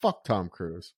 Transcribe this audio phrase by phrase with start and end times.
[0.00, 0.92] Fuck Tom Cruise.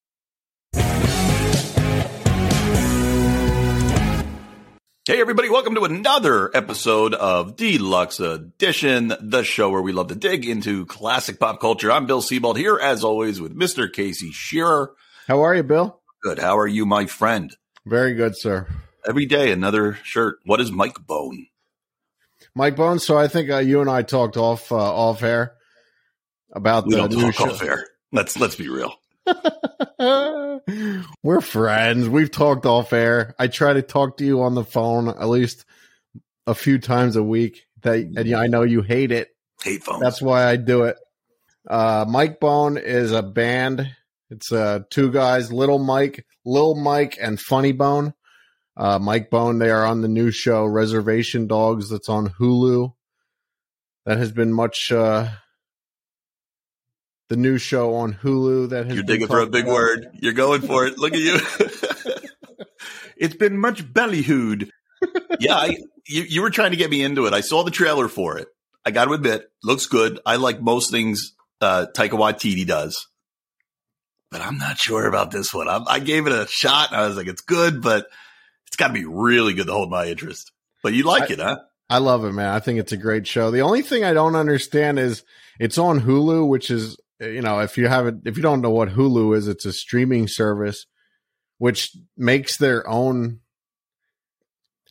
[5.06, 10.14] Hey, everybody, welcome to another episode of Deluxe Edition, the show where we love to
[10.14, 11.90] dig into classic pop culture.
[11.90, 13.90] I'm Bill Siebold here, as always, with Mr.
[13.90, 14.92] Casey Shearer.
[15.26, 16.00] How are you, Bill?
[16.22, 16.38] Good.
[16.38, 17.56] How are you, my friend?
[17.86, 18.68] Very good, sir.
[19.08, 20.36] Every day, another shirt.
[20.44, 21.46] What is Mike Bone?
[22.54, 22.98] Mike Bone.
[22.98, 25.54] So I think uh, you and I talked off uh, off air
[26.52, 27.56] about We the new show.
[28.12, 28.94] Let's let's be real.
[31.22, 32.08] We're friends.
[32.08, 33.34] We've talked off air.
[33.38, 35.64] I try to talk to you on the phone at least
[36.46, 37.66] a few times a week.
[37.82, 39.28] That and I know you hate it.
[39.62, 40.00] Hate phones.
[40.00, 40.96] That's why I do it.
[41.68, 43.94] Uh, Mike Bone is a band.
[44.30, 48.14] It's uh, two guys, Little Mike, Lil Mike, and Funny Bone.
[48.76, 49.58] Uh, Mike Bone.
[49.58, 51.90] They are on the new show Reservation Dogs.
[51.90, 52.94] That's on Hulu.
[54.06, 54.90] That has been much.
[57.30, 59.74] The new show on Hulu that has You're been digging for a big about.
[59.74, 60.06] word.
[60.20, 60.98] You're going for it.
[60.98, 61.38] Look at you.
[63.16, 64.70] it's been much bellyhooed.
[65.38, 67.32] Yeah, I, you, you were trying to get me into it.
[67.32, 68.48] I saw the trailer for it.
[68.84, 70.20] I got to admit, looks good.
[70.26, 73.06] I like most things uh, Taika Waititi does,
[74.30, 75.66] but I'm not sure about this one.
[75.70, 76.92] I, I gave it a shot.
[76.92, 78.06] And I was like, it's good, but
[78.66, 80.52] it's got to be really good to hold my interest.
[80.82, 81.56] But you like I- it, huh?
[81.88, 82.52] I love it, man.
[82.52, 83.50] I think it's a great show.
[83.50, 85.22] The only thing I don't understand is
[85.58, 88.88] it's on Hulu, which is you know if you haven't if you don't know what
[88.90, 90.86] Hulu is, it's a streaming service
[91.58, 93.40] which makes their own.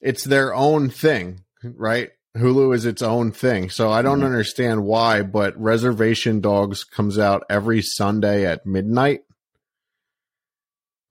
[0.02, 2.10] It's their own thing, right?
[2.38, 4.26] Hulu is its own thing, so I don't Mhm.
[4.26, 5.24] understand why.
[5.24, 9.22] But Reservation Dogs comes out every Sunday at midnight.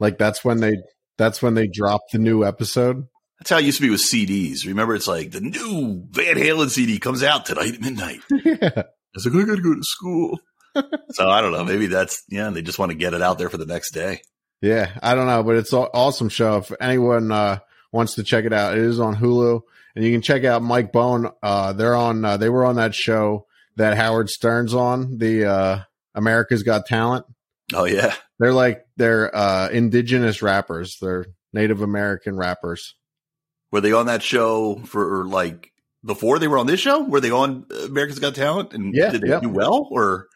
[0.01, 0.77] Like that's when they
[1.17, 3.09] that's when they drop the new episode.
[3.41, 4.67] That's how it used to be with CDs.
[4.67, 8.21] Remember, it's like the new Van Halen CD comes out tonight at midnight.
[8.45, 8.71] yeah.
[8.77, 10.39] I was like, I gotta go to school.
[11.13, 11.65] So I don't know.
[11.65, 12.51] Maybe that's yeah.
[12.51, 14.21] They just want to get it out there for the next day.
[14.61, 16.57] Yeah, I don't know, but it's an awesome show.
[16.59, 17.59] If anyone uh,
[17.93, 19.61] wants to check it out, it is on Hulu,
[19.95, 21.31] and you can check out Mike Bone.
[21.43, 22.25] Uh, they're on.
[22.25, 25.81] Uh, they were on that show that Howard Stern's on, the uh,
[26.15, 27.25] America's Got Talent.
[27.73, 30.99] Oh yeah, They're like they're uh, indigenous rappers.
[31.01, 32.95] They're Native American rappers.
[33.71, 35.71] were they on that show for like
[36.05, 37.03] before they were on this show?
[37.05, 38.73] Were they on America's Got Talent?
[38.75, 39.43] And Yeah, did they yep.
[39.43, 39.89] do well?
[39.91, 40.27] Or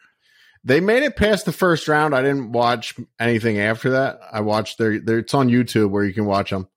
[0.65, 2.15] They made it past the first round.
[2.15, 4.19] I didn't watch anything after that.
[4.31, 4.99] I watched their.
[4.99, 6.67] their it's on YouTube where you can watch them.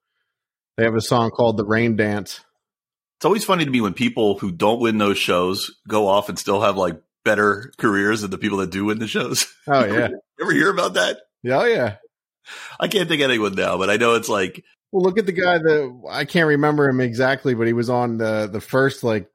[0.77, 2.41] They have a song called "The Rain Dance."
[3.17, 6.39] it's always funny to me when people who don't win those shows go off and
[6.39, 9.47] still have like better careers than the people that do win the shows.
[9.67, 10.09] Oh yeah,
[10.41, 11.19] Ever hear about that?
[11.43, 11.97] yeah, oh, yeah.
[12.79, 15.33] I can't think of anyone now, but I know it's like Well, look at the
[15.33, 19.31] guy that I can't remember him exactly, but he was on the the first like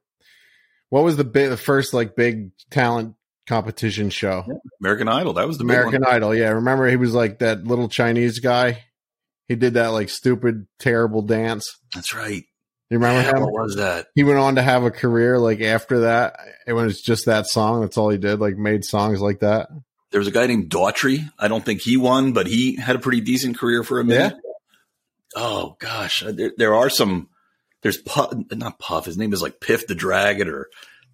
[0.90, 3.16] what was the big the first like big talent
[3.46, 4.44] competition show?
[4.80, 5.34] American Idol.
[5.34, 5.64] That was the.
[5.64, 6.34] American Idol.
[6.34, 8.84] Yeah, remember he was like that little Chinese guy.
[9.48, 11.66] He did that like stupid, terrible dance.
[11.94, 12.44] That's right.
[12.90, 13.42] You remember Yeah, him?
[13.42, 14.06] what was that?
[14.14, 16.36] He went on to have a career like after that.
[16.66, 17.80] It was just that song.
[17.80, 18.38] That's all he did.
[18.38, 19.68] Like made songs like that.
[20.10, 21.30] There was a guy named Daughtry.
[21.38, 24.34] I don't think he won, but he had a pretty decent career for a minute.
[25.34, 27.28] Oh gosh, there, there are some.
[27.80, 29.06] There's Puff, not Puff.
[29.06, 30.68] His name is like Piff the Dragon or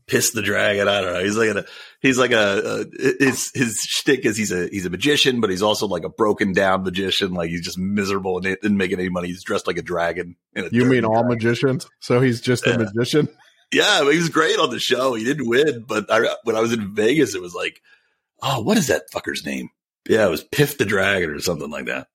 [0.09, 0.89] Piss the Dragon.
[0.89, 1.23] I don't know.
[1.25, 1.65] He's like a
[2.01, 5.63] he's like a, a his his shtick is he's a he's a magician, but he's
[5.63, 7.35] also like a broken down magician.
[7.35, 9.29] Like he's just miserable and didn't making any money.
[9.29, 10.35] He's dressed like a dragon.
[10.57, 11.29] in a You mean all dragon.
[11.29, 11.87] magicians?
[12.01, 12.75] So he's just Yeah.
[12.75, 13.29] a magician.
[13.71, 15.13] Yeah, he was great on the show.
[15.15, 17.83] He didn't win, but I, when I was in Vegas, it was like,
[18.43, 19.69] oh, what is that fucker's name?
[20.09, 22.07] Yeah, it was Piff the Dragon or something like that.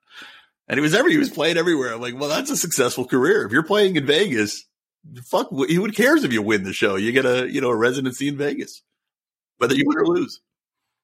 [0.68, 1.94] And he was every he was playing everywhere.
[1.94, 3.46] I'm like, well, that's a successful career.
[3.46, 4.66] If you're playing in Vegas,
[5.24, 6.96] fuck, who cares if you win the show?
[6.96, 8.82] You get a you know a residency in Vegas,
[9.58, 10.42] whether you win or lose.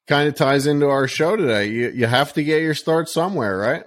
[0.07, 1.67] Kind of ties into our show today.
[1.67, 3.83] You you have to get your start somewhere, right?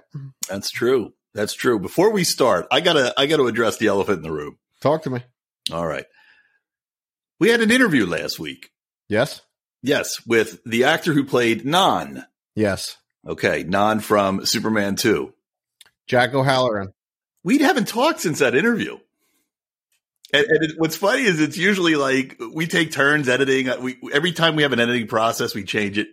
[0.47, 1.13] That's true.
[1.33, 1.79] That's true.
[1.79, 4.57] Before we start, I gotta I gotta address the elephant in the room.
[4.81, 5.23] Talk to me.
[5.71, 6.05] All right,
[7.39, 8.69] we had an interview last week.
[9.09, 9.41] Yes.
[9.85, 12.25] Yes, with the actor who played Non.
[12.55, 12.95] Yes.
[13.27, 15.33] Okay, Non from Superman 2.
[16.07, 16.93] Jack O'Halloran.
[17.43, 18.97] We haven't talked since that interview.
[20.33, 23.69] And, and it, what's funny is it's usually like we take turns editing.
[23.81, 26.07] We every time we have an editing process, we change it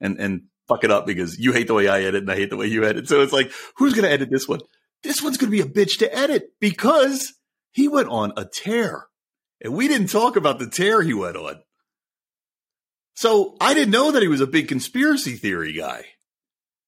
[0.00, 2.50] and and fuck it up because you hate the way I edit and I hate
[2.50, 3.08] the way you edit.
[3.08, 4.60] So it's like, who's going to edit this one?
[5.02, 7.32] This one's going to be a bitch to edit because
[7.72, 9.06] he went on a tear,
[9.60, 11.62] and we didn't talk about the tear he went on.
[13.14, 16.04] So I didn't know that he was a big conspiracy theory guy.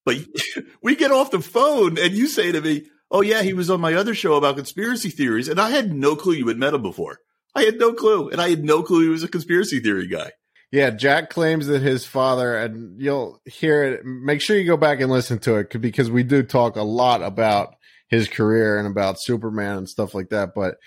[0.04, 0.18] But
[0.82, 3.80] we get off the phone and you say to me, Oh yeah, he was on
[3.80, 5.46] my other show about conspiracy theories.
[5.46, 7.20] And I had no clue you had met him before.
[7.54, 8.28] I had no clue.
[8.28, 10.32] And I had no clue he was a conspiracy theory guy.
[10.72, 14.04] Yeah, Jack claims that his father, and you'll hear it.
[14.04, 17.22] Make sure you go back and listen to it because we do talk a lot
[17.22, 17.76] about
[18.08, 20.50] his career and about Superman and stuff like that.
[20.52, 20.78] But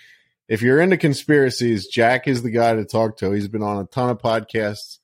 [0.48, 3.30] if you're into conspiracies, Jack is the guy to talk to.
[3.30, 4.98] He's been on a ton of podcasts.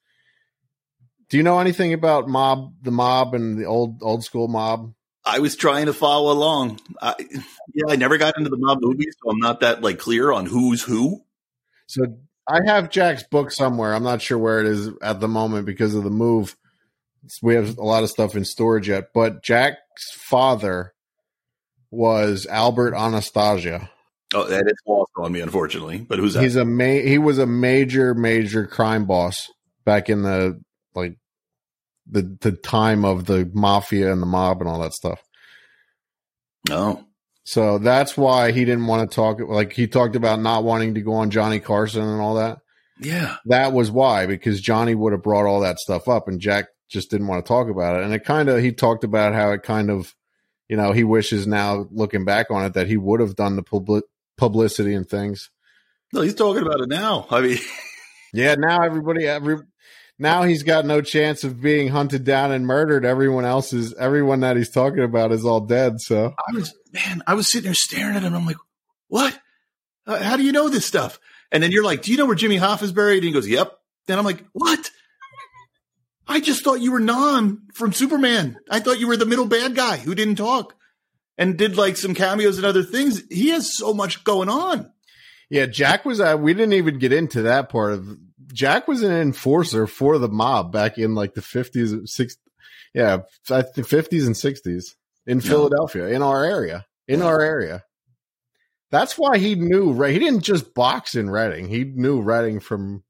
[1.30, 4.92] Do you know anything about mob, the mob, and the old old school mob?
[5.24, 6.80] I was trying to follow along.
[7.00, 7.14] I,
[7.72, 10.46] yeah, I never got into the mob movies, so I'm not that like clear on
[10.46, 11.22] who's who.
[11.86, 12.18] So
[12.48, 13.94] I have Jack's book somewhere.
[13.94, 16.56] I'm not sure where it is at the moment because of the move.
[17.42, 20.92] We have a lot of stuff in storage yet, but Jack's father
[21.90, 23.90] was Albert Anastasia.
[24.34, 25.98] Oh, that is lost on me, unfortunately.
[25.98, 26.42] But who's that?
[26.42, 29.50] He's a ma- he was a major, major crime boss
[29.86, 30.60] back in the
[30.94, 31.16] like
[32.10, 35.22] the the time of the mafia and the mob and all that stuff.
[36.68, 37.04] No.
[37.44, 39.38] So that's why he didn't want to talk.
[39.40, 42.58] Like he talked about not wanting to go on Johnny Carson and all that.
[43.00, 43.36] Yeah.
[43.46, 47.10] That was why, because Johnny would have brought all that stuff up and Jack just
[47.10, 48.04] didn't want to talk about it.
[48.04, 50.14] And it kind of, he talked about how it kind of,
[50.68, 53.62] you know, he wishes now looking back on it that he would have done the
[53.62, 54.02] publi-
[54.38, 55.50] publicity and things.
[56.12, 57.26] No, he's talking about it now.
[57.30, 57.58] I mean,
[58.32, 59.58] yeah, now everybody, every,
[60.18, 63.04] now he's got no chance of being hunted down and murdered.
[63.04, 66.00] Everyone else is, everyone that he's talking about is all dead.
[66.00, 68.34] So I was, man, I was sitting there staring at him.
[68.34, 68.56] I'm like,
[69.08, 69.38] what?
[70.06, 71.18] Uh, how do you know this stuff?
[71.50, 73.18] And then you're like, do you know where Jimmy Hoff is buried?
[73.18, 73.72] And he goes, yep.
[74.06, 74.90] Then I'm like, what?
[76.26, 78.56] I just thought you were Non from Superman.
[78.70, 80.74] I thought you were the middle bad guy who didn't talk
[81.36, 83.22] and did like some cameos and other things.
[83.30, 84.90] He has so much going on.
[85.50, 86.20] Yeah, Jack was.
[86.20, 88.08] Uh, we didn't even get into that part of.
[88.54, 92.36] Jack was an enforcer for the mob back in like the fifties, six.
[92.94, 93.18] Yeah,
[93.48, 94.96] the fifties and sixties
[95.26, 97.82] in Philadelphia, in our area, in our area.
[98.90, 99.92] That's why he knew.
[99.92, 101.68] Right, he didn't just box in Reading.
[101.68, 103.02] He knew Reading from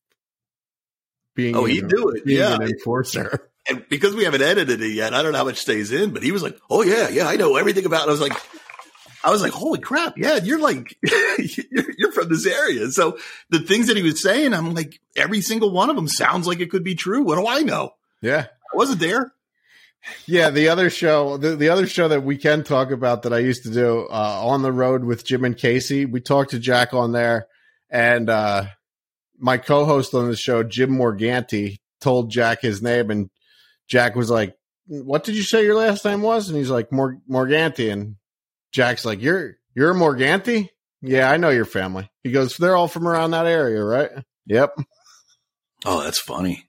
[1.36, 1.54] being.
[1.54, 2.22] Oh, he knew it.
[2.26, 3.50] Yeah, an enforcer.
[3.66, 6.10] And because we haven't edited it yet, I don't know how much stays in.
[6.10, 8.08] But he was like, "Oh yeah, yeah, I know everything about." it.
[8.08, 8.34] I was like,
[9.24, 10.18] I was like, "Holy crap!
[10.18, 13.18] Yeah, you're like, you're, you're from this area." So
[13.50, 16.60] the things that he was saying, I'm like, every single one of them sounds like
[16.60, 17.22] it could be true.
[17.22, 17.94] What do I know?
[18.20, 19.32] Yeah, I wasn't there.
[20.26, 23.38] Yeah, the other show, the, the other show that we can talk about that I
[23.38, 26.04] used to do uh, on the road with Jim and Casey.
[26.04, 27.46] We talked to Jack on there,
[27.88, 28.66] and uh,
[29.38, 33.30] my co-host on the show, Jim Morganti, told Jack his name, and
[33.88, 34.54] Jack was like,
[34.86, 38.16] "What did you say your last name was?" And he's like, Mor- "Morganti," and
[38.74, 40.68] Jack's like, "You're you're a Morganti?
[41.00, 44.10] Yeah, I know your family." He goes, "They're all from around that area, right?"
[44.46, 44.76] Yep.
[45.84, 46.66] Oh, that's funny.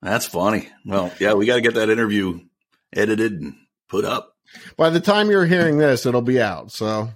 [0.00, 0.68] that's funny.
[0.86, 2.40] Well, yeah, we got to get that interview
[2.94, 3.56] edited and
[3.88, 4.36] put up.
[4.76, 6.70] By the time you're hearing this, it'll be out.
[6.70, 7.10] So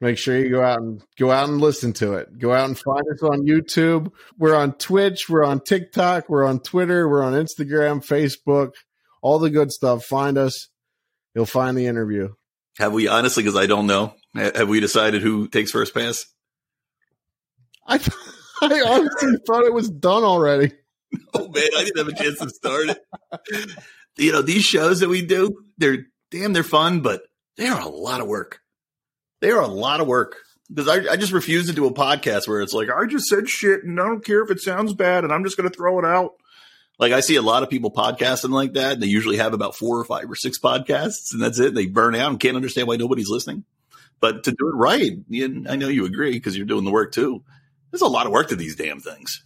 [0.00, 2.38] make sure you go out and go out and listen to it.
[2.38, 4.12] Go out and find us on YouTube.
[4.38, 5.28] We're on Twitch.
[5.28, 6.28] We're on TikTok.
[6.28, 7.08] We're on Twitter.
[7.08, 8.72] We're on Instagram, Facebook,
[9.20, 10.04] all the good stuff.
[10.04, 10.68] Find us.
[11.34, 12.34] You'll find the interview.
[12.78, 13.42] Have we honestly?
[13.42, 14.14] Because I don't know.
[14.34, 16.24] Have we decided who takes first pass?
[17.86, 17.96] I
[18.62, 20.72] I honestly thought it was done already.
[21.34, 23.70] Oh man, I didn't have a chance to start it.
[24.16, 27.22] you know, these shows that we do, they're damn, they're fun, but
[27.56, 28.60] they are a lot of work.
[29.40, 30.36] They are a lot of work
[30.68, 33.48] because I, I just refuse to do a podcast where it's like I just said
[33.48, 35.98] shit and I don't care if it sounds bad and I'm just going to throw
[35.98, 36.34] it out.
[37.00, 38.92] Like I see a lot of people podcasting like that.
[38.92, 41.74] And they usually have about four or five or six podcasts, and that's it.
[41.74, 43.64] They burn out and can't understand why nobody's listening.
[44.20, 47.12] But to do it right, you, I know you agree because you're doing the work
[47.12, 47.42] too.
[47.90, 49.42] There's a lot of work to these damn things.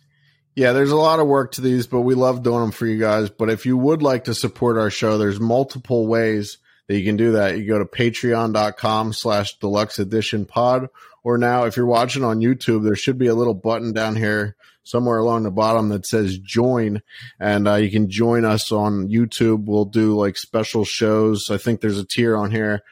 [0.57, 2.99] Yeah, there's a lot of work to these, but we love doing them for you
[2.99, 3.31] guys.
[3.31, 7.17] But if you would like to support our show, there's multiple ways that you can
[7.17, 7.57] do that.
[7.57, 10.88] You go to patreon.com slash deluxe edition pod.
[11.23, 14.57] Or now if you're watching on YouTube, there should be a little button down here
[14.85, 17.03] somewhere along the bottom that says join
[17.41, 19.64] and uh, you can join us on YouTube.
[19.64, 21.50] We'll do like special shows.
[21.50, 22.83] I think there's a tier on here.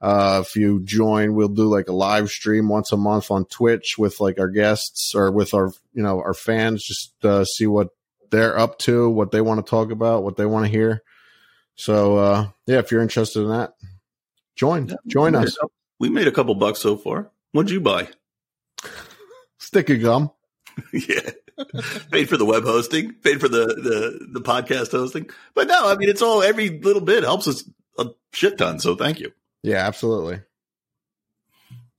[0.00, 3.94] Uh, if you join, we'll do like a live stream once a month on Twitch
[3.96, 7.88] with like our guests or with our, you know, our fans, just uh, see what
[8.30, 11.02] they're up to, what they want to talk about, what they want to hear.
[11.76, 13.72] So, uh, yeah, if you're interested in that,
[14.56, 15.56] join, yeah, join we us.
[15.62, 15.68] Made
[16.00, 17.30] we made a couple bucks so far.
[17.52, 18.08] What'd you buy?
[19.58, 20.30] Stick of gum.
[20.92, 21.30] yeah.
[22.10, 25.28] paid for the web hosting, paid for the, the, the podcast hosting.
[25.54, 28.80] But no, I mean, it's all every little bit helps us a shit ton.
[28.80, 29.32] So thank you.
[29.62, 30.40] Yeah, absolutely.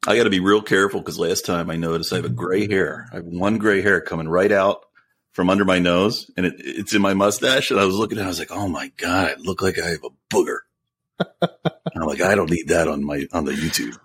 [0.07, 2.37] I got to be real careful because last time I noticed I have a mm-hmm.
[2.37, 3.07] gray hair.
[3.11, 4.85] I have one gray hair coming right out
[5.31, 7.71] from under my nose and it, it's in my mustache.
[7.71, 9.79] And I was looking at it, I was like, oh my God, I look like
[9.79, 10.59] I have a booger.
[11.41, 13.97] I'm like, I don't need that on my, on the YouTube.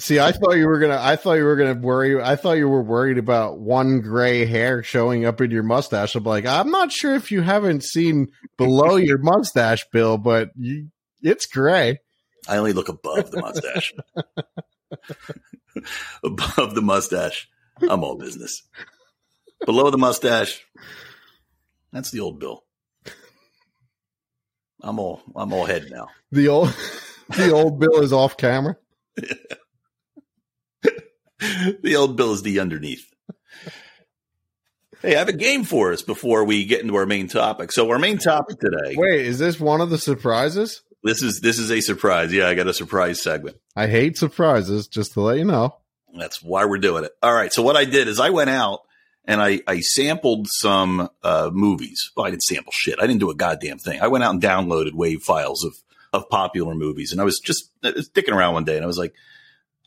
[0.00, 0.98] See, I thought you were gonna.
[0.98, 2.20] I thought you were gonna worry.
[2.20, 6.14] I thought you were worried about one gray hair showing up in your mustache.
[6.14, 10.88] I'm like, I'm not sure if you haven't seen below your mustache, Bill, but you,
[11.20, 11.98] it's gray.
[12.48, 13.92] I only look above the mustache.
[16.24, 17.46] above the mustache,
[17.82, 18.62] I'm all business.
[19.66, 20.64] Below the mustache,
[21.92, 22.64] that's the old Bill.
[24.82, 26.08] I'm all I'm all head now.
[26.32, 26.74] The old
[27.36, 28.78] the old Bill is off camera.
[31.82, 33.06] the old Bill is the underneath.
[35.02, 37.72] Hey, I have a game for us before we get into our main topic.
[37.72, 38.96] So our main topic today.
[38.96, 40.82] Wait, is this one of the surprises?
[41.02, 42.32] This is this is a surprise.
[42.32, 43.56] Yeah, I got a surprise segment.
[43.74, 45.76] I hate surprises, just to let you know.
[46.18, 47.12] That's why we're doing it.
[47.22, 47.52] All right.
[47.52, 48.80] So what I did is I went out
[49.24, 52.10] and I, I sampled some uh, movies.
[52.16, 52.98] Well, I didn't sample shit.
[52.98, 54.00] I didn't do a goddamn thing.
[54.02, 55.74] I went out and downloaded wave files of
[56.12, 58.98] of popular movies, and I was just uh, sticking around one day, and I was
[58.98, 59.14] like,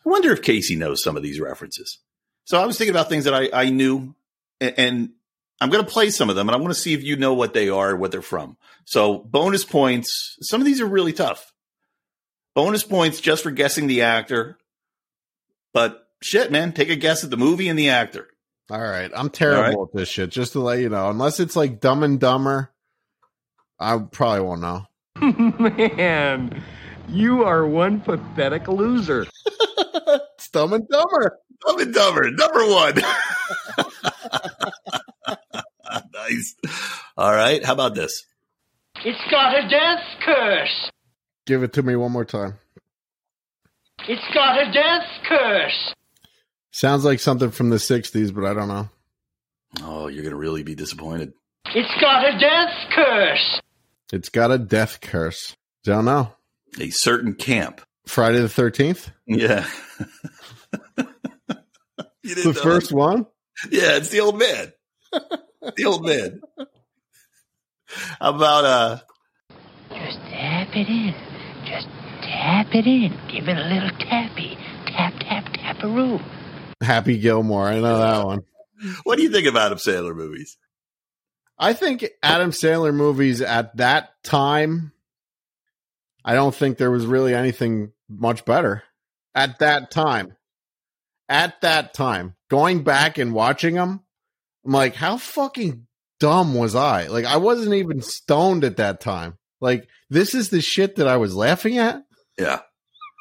[0.06, 2.00] I wonder if Casey knows some of these references.
[2.46, 4.16] So I was thinking about things that I, I knew,
[4.60, 5.10] and, and
[5.62, 7.34] I'm going to play some of them, and I want to see if you know
[7.34, 8.58] what they are, what they're from.
[8.86, 10.38] So bonus points.
[10.42, 11.54] Some of these are really tough.
[12.54, 14.58] Bonus points just for guessing the actor,
[15.74, 18.28] but shit, man, take a guess at the movie and the actor.
[18.70, 19.12] All right.
[19.14, 19.90] I'm terrible right.
[19.90, 21.10] at this shit, just to let you know.
[21.10, 22.72] Unless it's like dumb and dumber,
[23.80, 24.86] I probably won't know.
[25.22, 26.64] Man,
[27.10, 29.26] you are one pathetic loser.
[30.54, 31.40] it's dumb and dumber.
[31.66, 32.96] Dumb and dumber, number one.
[36.14, 36.56] nice.
[37.18, 37.64] All right.
[37.64, 38.26] How about this?
[39.06, 40.92] It's got a death curse.
[41.46, 42.56] Give it to me one more time.
[44.08, 45.94] It's got a death curse.
[46.72, 48.90] Sounds like something from the 60s, but I don't know.
[49.82, 51.34] Oh, you're going to really be disappointed.
[51.66, 53.62] It's got a death curse.
[54.12, 55.56] It's got a death curse.
[55.84, 56.34] Don't know.
[56.80, 57.82] A certain camp.
[58.06, 59.12] Friday the 13th?
[59.26, 59.68] Yeah.
[62.24, 62.96] the first it.
[62.96, 63.26] one?
[63.72, 64.74] Yeah, it's the old man.
[65.76, 66.42] the old man.
[68.20, 69.00] How about uh
[69.90, 71.14] Just tap it in.
[71.66, 71.88] Just
[72.22, 73.18] tap it in.
[73.32, 74.58] Give it a little tappy.
[74.88, 76.20] Tap tap tap a roo.
[76.82, 77.68] Happy Gilmore.
[77.68, 78.42] I know that one.
[79.04, 80.58] What do you think of Adam Sandler movies?
[81.58, 84.92] I think Adam Sandler movies at that time,
[86.24, 88.84] I don't think there was really anything much better
[89.36, 90.36] at that time.
[91.30, 94.02] At that time, going back and watching them,
[94.66, 95.88] I'm like, how fucking
[96.20, 97.08] dumb was I?
[97.08, 99.38] Like, I wasn't even stoned at that time.
[99.62, 102.04] Like, this is the shit that I was laughing at.
[102.38, 102.60] Yeah.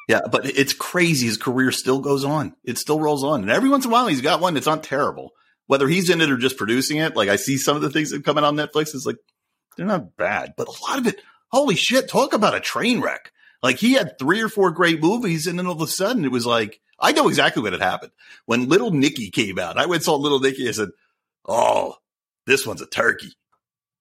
[0.09, 1.27] Yeah, but it's crazy.
[1.27, 2.55] His career still goes on.
[2.65, 3.41] It still rolls on.
[3.41, 5.31] And every once in a while, he's got one that's not terrible.
[5.67, 8.11] Whether he's in it or just producing it, like I see some of the things
[8.11, 9.15] that come out on Netflix, it's like,
[9.77, 10.53] they're not bad.
[10.57, 11.21] But a lot of it,
[11.53, 13.31] holy shit, talk about a train wreck.
[13.61, 16.31] Like he had three or four great movies, and then all of a sudden it
[16.31, 18.11] was like, I know exactly what had happened.
[18.45, 20.67] When Little Nicky came out, I went and saw Little Nicky.
[20.67, 20.89] I said,
[21.45, 21.95] Oh,
[22.45, 23.33] this one's a turkey.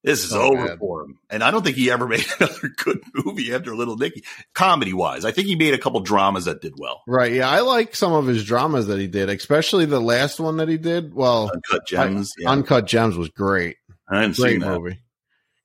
[0.03, 0.79] This is oh, over man.
[0.79, 1.19] for him.
[1.31, 5.25] And I don't think he ever made another good movie after Little Nicky, comedy wise.
[5.25, 7.03] I think he made a couple dramas that did well.
[7.07, 7.33] Right.
[7.33, 7.49] Yeah.
[7.49, 10.79] I like some of his dramas that he did, especially the last one that he
[10.79, 11.15] did.
[11.15, 12.33] Well, Uncut Gems.
[12.39, 12.51] I, yeah.
[12.51, 13.77] Uncut Gems was great.
[14.09, 14.99] I didn't great movie.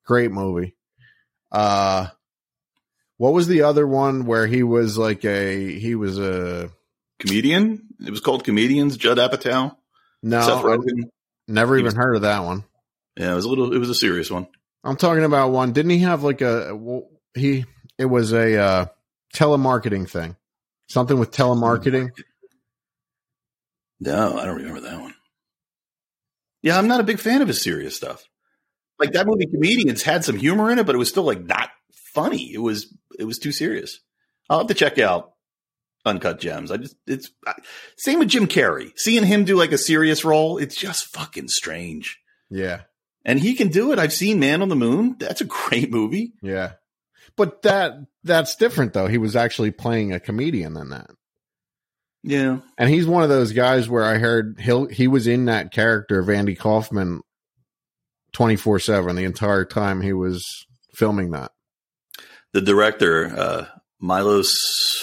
[0.06, 0.77] Great movie.
[1.52, 2.08] Uh,
[3.18, 6.70] what was the other one where he was like a, he was a
[7.20, 7.88] comedian?
[8.06, 9.76] It was called Comedians, Judd Apatow.
[10.22, 10.42] No.
[10.42, 11.10] Seth Rogen.
[11.48, 12.64] Never even was, heard of that one.
[13.16, 13.74] Yeah, it was a little.
[13.74, 14.48] It was a serious one.
[14.84, 15.72] I'm talking about one.
[15.72, 16.78] Didn't he have like a
[17.34, 17.66] he?
[17.98, 18.86] It was a uh,
[19.34, 20.36] telemarketing thing,
[20.88, 22.12] something with telemarketing.
[24.00, 25.16] No, I don't remember that one.
[26.62, 28.24] Yeah, I'm not a big fan of his serious stuff.
[29.00, 31.70] Like that movie, Comedians had some humor in it, but it was still like not
[32.14, 32.54] funny.
[32.54, 34.00] It was it was too serious.
[34.50, 35.34] I'll have to check out
[36.06, 36.72] Uncut Gems.
[36.72, 37.30] I just it's
[37.98, 38.92] same with Jim Carrey.
[38.96, 42.20] Seeing him do like a serious role, it's just fucking strange.
[42.50, 42.82] Yeah
[43.28, 44.00] and he can do it.
[44.00, 45.18] I've seen Man on the Moon.
[45.20, 46.34] That's a great movie.
[46.42, 46.74] Yeah.
[47.36, 49.08] But that that's different though.
[49.08, 51.12] He was actually playing a comedian in that.
[52.24, 52.60] Yeah.
[52.78, 56.20] And he's one of those guys where I heard he he was in that character
[56.20, 57.22] of Andy Kaufman
[58.34, 60.44] 24/7 the entire time he was
[60.94, 61.52] filming that.
[62.54, 63.66] The director uh
[64.00, 64.54] Milos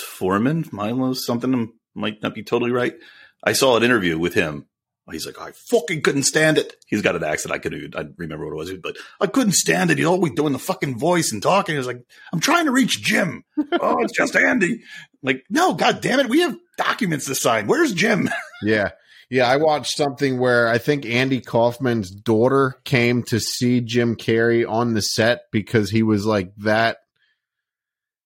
[0.06, 2.94] Forman, Milos something might not be totally right.
[3.42, 4.66] I saw an interview with him
[5.12, 6.76] He's like, I fucking couldn't stand it.
[6.86, 7.54] He's got an accent.
[7.54, 9.98] I could, I remember what it was, but I couldn't stand it.
[9.98, 11.76] He's always doing the fucking voice and talking.
[11.76, 12.02] He's like,
[12.32, 13.44] I'm trying to reach Jim.
[13.72, 14.80] oh, it's just Andy.
[15.22, 16.30] Like, no, God damn it.
[16.30, 17.66] We have documents to sign.
[17.66, 18.30] Where's Jim?
[18.62, 18.92] yeah.
[19.34, 19.48] Yeah.
[19.48, 24.94] I watched something where I think Andy Kaufman's daughter came to see Jim Carrey on
[24.94, 26.98] the set because he was like that,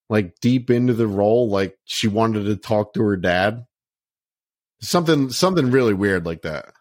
[0.09, 1.49] like deep into the role.
[1.49, 3.65] Like she wanted to talk to her dad.
[4.81, 6.73] something something really weird like that.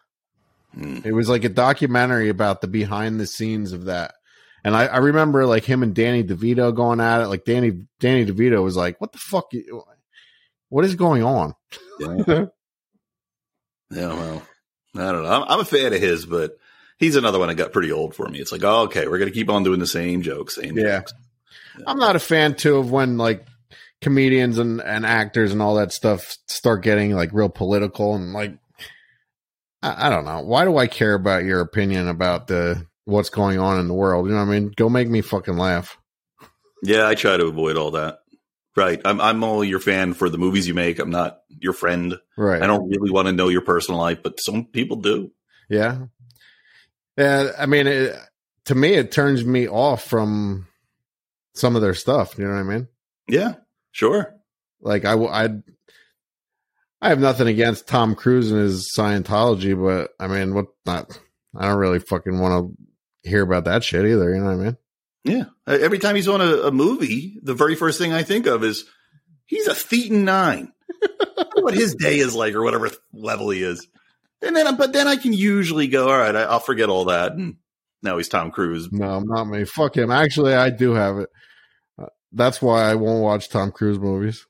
[0.74, 0.98] Hmm.
[1.04, 4.14] It was like a documentary about the behind the scenes of that.
[4.64, 7.28] And I, I remember like him and Danny DeVito going at it.
[7.28, 9.50] Like Danny Danny DeVito was like, "What the fuck?
[10.68, 11.54] What is going on?"
[12.00, 12.46] Yeah.
[13.90, 14.42] Yeah, well,
[14.96, 15.30] I don't know.
[15.30, 16.58] I'm, I'm a fan of his, but
[16.98, 18.38] he's another one that got pretty old for me.
[18.38, 20.98] It's like, oh, okay, we're gonna keep on doing the same jokes, same Yeah.
[20.98, 21.14] jokes.
[21.86, 23.46] I'm not a fan too of when like
[24.00, 28.52] comedians and, and actors and all that stuff start getting like real political and like
[29.82, 30.40] I, I don't know.
[30.40, 34.26] Why do I care about your opinion about the what's going on in the world?
[34.26, 34.72] You know what I mean?
[34.76, 35.96] Go make me fucking laugh.
[36.82, 38.18] Yeah, I try to avoid all that.
[38.78, 39.00] Right.
[39.04, 41.00] I'm I'm only your fan for the movies you make.
[41.00, 42.16] I'm not your friend.
[42.36, 42.62] Right.
[42.62, 45.32] I don't really want to know your personal life, but some people do.
[45.68, 46.06] Yeah.
[47.16, 47.50] Yeah.
[47.58, 48.16] I mean, it,
[48.66, 50.68] to me, it turns me off from
[51.54, 52.38] some of their stuff.
[52.38, 52.88] You know what I mean?
[53.28, 53.54] Yeah,
[53.90, 54.34] sure.
[54.80, 55.48] Like I, I,
[57.00, 61.18] I have nothing against Tom Cruise and his Scientology, but I mean, what not?
[61.56, 62.76] I don't really fucking want
[63.24, 64.34] to hear about that shit either.
[64.34, 64.76] You know what I mean?
[65.28, 65.44] Yeah.
[65.66, 68.84] Every time he's on a, a movie, the very first thing I think of is
[69.46, 70.72] he's a Thetan nine.
[71.54, 73.86] what his day is like, or whatever level he is.
[74.42, 77.32] And then, but then I can usually go, all right, I, I'll forget all that.
[77.32, 77.56] And
[78.02, 78.88] now he's Tom Cruise.
[78.92, 79.64] No, I'm not me.
[79.64, 80.10] Fuck him.
[80.10, 81.28] Actually, I do have it.
[82.00, 84.46] Uh, That's why I won't watch Tom Cruise movies.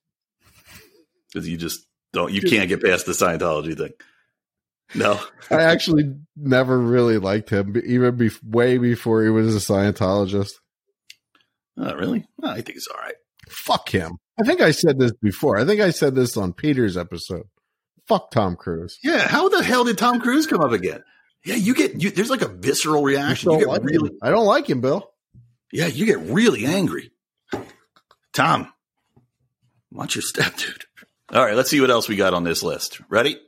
[1.32, 3.92] because you just don't you can't get past the Scientology thing.
[4.94, 5.20] No,
[5.50, 10.52] I actually never really liked him, even be- way before he was a Scientologist.
[11.78, 12.26] Not really.
[12.38, 13.14] No, I think it's all right.
[13.49, 14.18] Fuck him.
[14.40, 15.56] I think I said this before.
[15.58, 17.44] I think I said this on Peter's episode.
[18.06, 18.99] Fuck Tom Cruise.
[19.02, 21.02] Yeah, how the hell did Tom Cruise come up again?
[21.44, 23.50] Yeah, you get you, there's like a visceral reaction.
[23.50, 24.18] don't You get like really, him.
[24.23, 25.11] I don't like him, Bill.
[25.73, 27.11] yeah, you get really angry.
[28.32, 28.73] Tom,
[29.90, 30.85] watch your step, dude.
[31.32, 33.00] All right, let's see what else we got on this list.
[33.08, 33.38] Ready?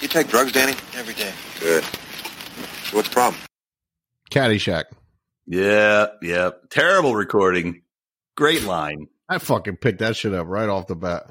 [0.00, 0.72] You take drugs, Danny?
[0.96, 1.32] Every day.
[1.60, 1.84] Good.
[1.84, 3.40] So what's the problem?
[4.30, 4.84] Caddyshack.
[5.46, 6.50] Yeah, yeah.
[6.70, 7.82] Terrible recording.
[8.36, 9.08] Great line.
[9.28, 11.26] I fucking picked that shit up right off the bat.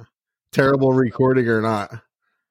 [0.52, 1.92] Terrible recording or not.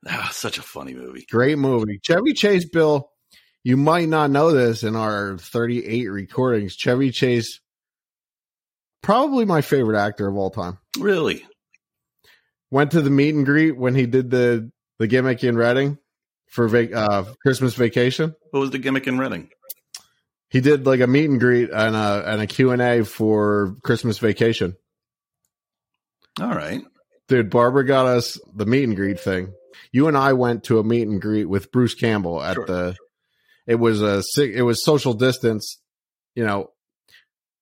[0.08, 1.24] Ah, such a funny movie.
[1.30, 2.00] Great movie.
[2.02, 3.08] Chevy Chase, Bill,
[3.62, 6.74] you might not know this in our 38 recordings.
[6.74, 7.60] Chevy Chase,
[9.02, 10.78] probably my favorite actor of all time.
[10.98, 11.44] Really?
[12.70, 15.98] Went to the meet and greet when he did the, the gimmick in Reading
[16.50, 18.34] for vac- uh, Christmas vacation.
[18.50, 19.50] What was the gimmick in Reading?
[20.52, 24.76] He did like a meet and greet and a, and a Q&A for Christmas vacation.
[26.40, 26.82] All right.
[27.28, 29.54] Dude, Barbara got us the meet and greet thing.
[29.92, 32.66] You and I went to a meet and greet with Bruce Campbell at Sure.
[32.66, 32.96] the.
[33.66, 35.78] It was a it was social distance.
[36.34, 36.70] You know,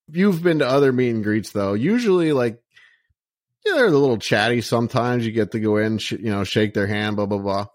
[0.09, 1.74] you've been to other meet and greets though.
[1.74, 2.61] Usually, like,
[3.64, 4.62] yeah, they're a little chatty.
[4.62, 7.66] Sometimes you get to go in, sh- you know, shake their hand, blah blah blah.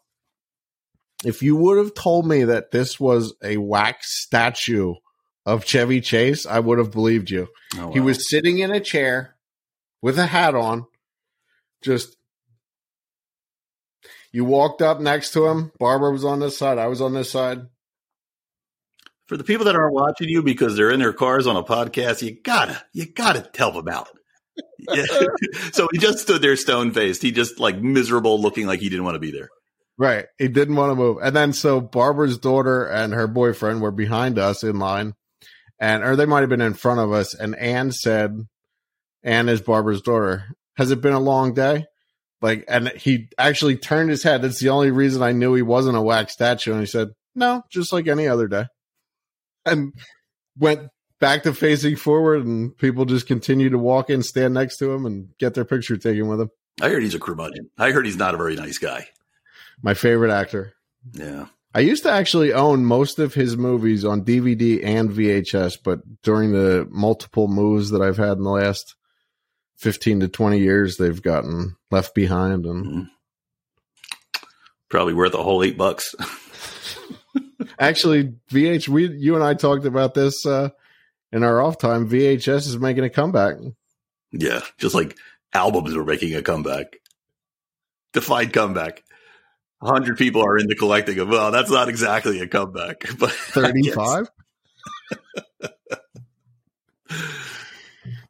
[1.24, 4.96] If you would have told me that this was a wax statue
[5.46, 7.48] of Chevy Chase, I would have believed you.
[7.78, 9.36] Oh, He was sitting in a chair
[10.02, 10.86] with a hat on.
[11.84, 12.16] Just
[14.32, 15.72] you walked up next to him.
[15.80, 16.78] Barbara was on this side.
[16.78, 17.68] I was on this side.
[19.28, 22.22] For the people that aren't watching you because they're in their cars on a podcast,
[22.22, 24.10] you gotta, you gotta tell them out.
[24.80, 25.06] Yeah.
[25.72, 27.22] so he just stood there stone faced.
[27.22, 29.50] He just like miserable looking like he didn't want to be there.
[29.98, 30.26] Right.
[30.38, 31.18] He didn't want to move.
[31.22, 35.14] And then so Barbara's daughter and her boyfriend were behind us in line.
[35.80, 37.34] And or they might have been in front of us.
[37.34, 38.38] And Anne said,
[39.24, 40.46] Anne is Barbara's daughter.
[40.78, 41.86] Has it been a long day?
[42.42, 44.42] Like and he actually turned his head.
[44.42, 46.72] That's the only reason I knew he wasn't a wax statue.
[46.72, 48.66] And he said, No, just like any other day.
[49.66, 49.94] And
[50.58, 54.92] went back to facing forward and people just continue to walk in, stand next to
[54.92, 56.50] him and get their picture taken with him.
[56.82, 57.70] I heard he's a curmudgeon.
[57.78, 59.08] I heard he's not a very nice guy.
[59.82, 60.74] My favorite actor.
[61.14, 61.48] Yeah.
[61.76, 66.54] I used to actually own most of his movies on DVD and VHS, but during
[66.54, 68.96] the multiple moves that I've had in the last
[69.76, 72.66] 15 to 20 years, they've gotten left behind.
[72.66, 73.10] And
[74.90, 76.16] Probably worth a whole eight bucks.
[77.80, 80.70] actually, VH, we, you and I talked about this, uh,
[81.34, 82.10] in our off time.
[82.10, 83.58] VHS is making a comeback.
[84.32, 84.62] yeah.
[84.78, 85.18] Just like
[85.54, 86.96] albums are making a comeback.
[88.14, 89.04] Defined comeback.
[89.82, 91.30] A hundred people are into collecting them.
[91.30, 94.30] Well, that's not exactly a comeback, but 35?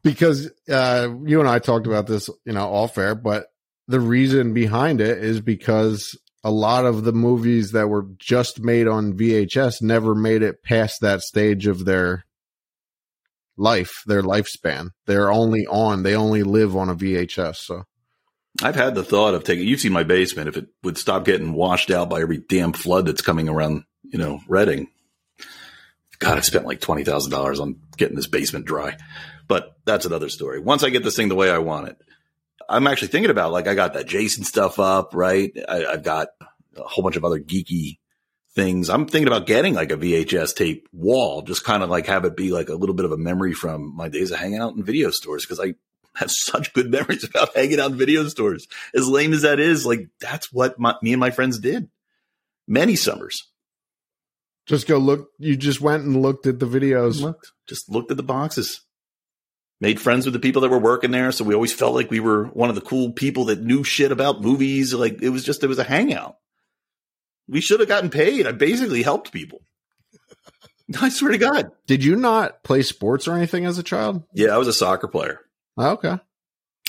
[0.02, 3.46] because uh, you and I talked about this, you know, off air, but
[3.88, 8.86] the reason behind it is because a lot of the movies that were just made
[8.86, 12.24] on VHS never made it past that stage of their
[13.56, 14.90] life, their lifespan.
[15.06, 17.56] They're only on, they only live on a VHS.
[17.56, 17.84] So
[18.62, 19.66] I've had the thought of taking.
[19.66, 20.48] You've seen my basement.
[20.48, 24.18] If it would stop getting washed out by every damn flood that's coming around, you
[24.18, 24.88] know, Reading.
[26.18, 28.96] God, I've spent like twenty thousand dollars on getting this basement dry,
[29.48, 30.60] but that's another story.
[30.60, 31.98] Once I get this thing the way I want it,
[32.68, 35.52] I'm actually thinking about like I got that Jason stuff up, right?
[35.68, 36.28] I, I've got
[36.76, 37.98] a whole bunch of other geeky
[38.54, 38.88] things.
[38.88, 42.36] I'm thinking about getting like a VHS tape wall, just kind of like have it
[42.36, 44.82] be like a little bit of a memory from my days of hanging out in
[44.82, 45.74] video stores because I
[46.16, 48.66] have such good memories about hanging out in video stores.
[48.94, 51.88] As lame as that is, like that's what my, me and my friends did
[52.66, 53.48] many summers.
[54.66, 55.30] Just go look.
[55.38, 57.20] You just went and looked at the videos.
[57.20, 58.80] Looked, just looked at the boxes.
[59.80, 62.18] Made friends with the people that were working there, so we always felt like we
[62.18, 64.92] were one of the cool people that knew shit about movies.
[64.94, 66.38] Like it was just it was a hangout.
[67.46, 68.46] We should have gotten paid.
[68.46, 69.60] I basically helped people.
[71.00, 71.70] I swear to God.
[71.86, 74.24] Did you not play sports or anything as a child?
[74.32, 75.40] Yeah, I was a soccer player.
[75.76, 76.18] Oh, okay.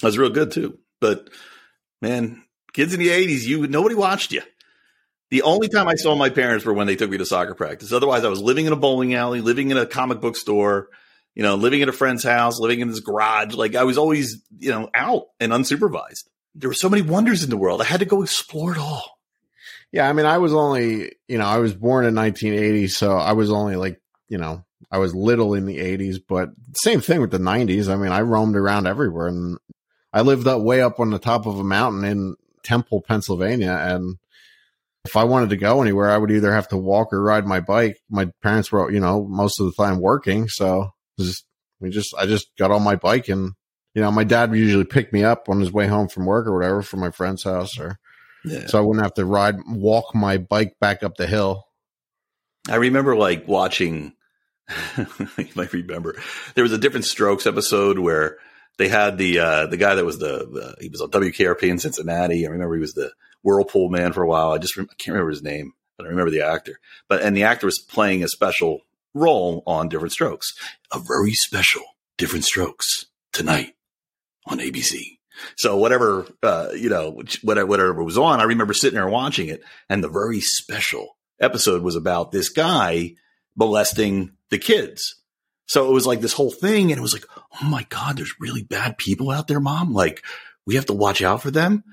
[0.04, 0.78] Was real good too.
[1.02, 1.30] But
[2.02, 4.41] man, kids in the eighties, you nobody watched you.
[5.30, 7.91] The only time I saw my parents were when they took me to soccer practice.
[7.91, 10.88] Otherwise, I was living in a bowling alley, living in a comic book store,
[11.36, 13.54] you know, living at a friend's house, living in his garage.
[13.54, 16.23] Like I was always, you know, out and unsupervised.
[16.56, 17.82] There were so many wonders in the world.
[17.82, 19.19] I had to go explore it all.
[19.91, 23.34] Yeah, I mean, I was only, you know, I was born in 1980, so I
[23.34, 27.31] was only like, you know, I was little in the 80s, but same thing with
[27.31, 27.91] the 90s.
[27.91, 29.57] I mean, I roamed around everywhere and
[30.13, 33.77] I lived up way up on the top of a mountain in Temple, Pennsylvania.
[33.81, 34.17] And
[35.03, 37.59] if I wanted to go anywhere, I would either have to walk or ride my
[37.59, 37.97] bike.
[38.09, 40.47] My parents were, you know, most of the time working.
[40.47, 41.45] So just,
[41.79, 43.51] we just, I just got on my bike and,
[43.93, 46.45] you know, my dad would usually pick me up on his way home from work
[46.47, 47.97] or whatever from my friend's house or,
[48.45, 48.67] Yeah.
[48.67, 51.65] so I wouldn't have to ride, walk my bike back up the hill.
[52.69, 54.13] I remember like watching.
[55.38, 56.15] you might remember
[56.56, 58.38] there was a Diff'rent Strokes episode where
[58.77, 61.80] they had the uh, the guy that was the, the he was on WKRP in
[61.80, 62.45] Cincinnati.
[62.45, 63.12] I remember he was the
[63.43, 64.51] Whirlpool man for a while.
[64.51, 66.80] I just rem- I can't remember his name, but I remember the actor.
[67.08, 68.82] But and the actor was playing a special
[69.13, 70.53] role on Diff'rent Strokes,
[70.91, 71.84] a very special
[72.17, 73.75] Diff'rent Strokes tonight
[74.45, 75.17] on ABC.
[75.56, 79.63] So whatever uh, you know, whatever whatever was on, I remember sitting there watching it,
[79.89, 83.15] and the very special episode was about this guy
[83.58, 85.15] molesting the kids.
[85.65, 87.26] So it was like this whole thing, and it was like,
[87.62, 89.93] oh my god, there's really bad people out there, mom.
[89.93, 90.24] Like
[90.65, 91.84] we have to watch out for them.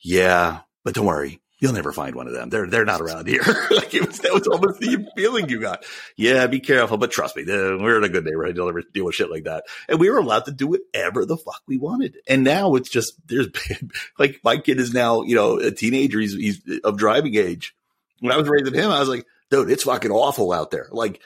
[0.00, 2.50] Yeah, but don't worry, you'll never find one of them.
[2.50, 3.42] They're they're not around here.
[3.70, 5.84] like it was that was almost the feeling you got.
[6.16, 8.56] Yeah, be careful, but trust me, we're in a good neighborhood.
[8.56, 9.64] You'll never deal with shit like that.
[9.88, 12.18] And we were allowed to do whatever the fuck we wanted.
[12.28, 13.48] And now it's just there's
[14.18, 16.18] like my kid is now you know a teenager.
[16.18, 17.74] He's he's of driving age.
[18.18, 20.88] When I was raising him, I was like, dude, it's fucking awful out there.
[20.90, 21.20] Like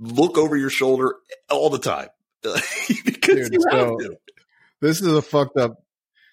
[0.00, 1.16] look over your shoulder
[1.50, 2.08] all the time
[2.42, 4.16] because Dude, you have so- to.
[4.80, 5.76] This is a fucked up.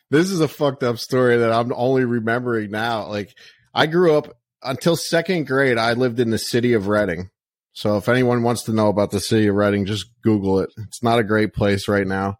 [0.09, 3.07] This is a fucked up story that I'm only remembering now.
[3.07, 3.35] Like
[3.75, 5.77] I grew up until second grade.
[5.77, 7.29] I lived in the city of Reading.
[7.73, 10.71] So if anyone wants to know about the city of Reading, just Google it.
[10.77, 12.39] It's not a great place right now,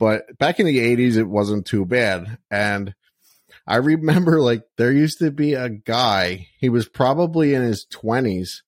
[0.00, 2.38] but back in the '80s, it wasn't too bad.
[2.50, 2.92] And
[3.66, 6.48] I remember like there used to be a guy.
[6.58, 8.62] He was probably in his 20s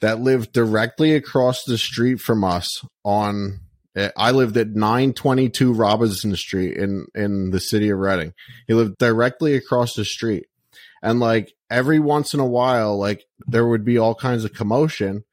[0.00, 3.60] that lived directly across the street from us on
[3.94, 8.32] eh, I lived at 922 Robinson Street in in the city of Reading.
[8.66, 10.46] He lived directly across the street.
[11.02, 15.24] And like every once in a while like there would be all kinds of commotion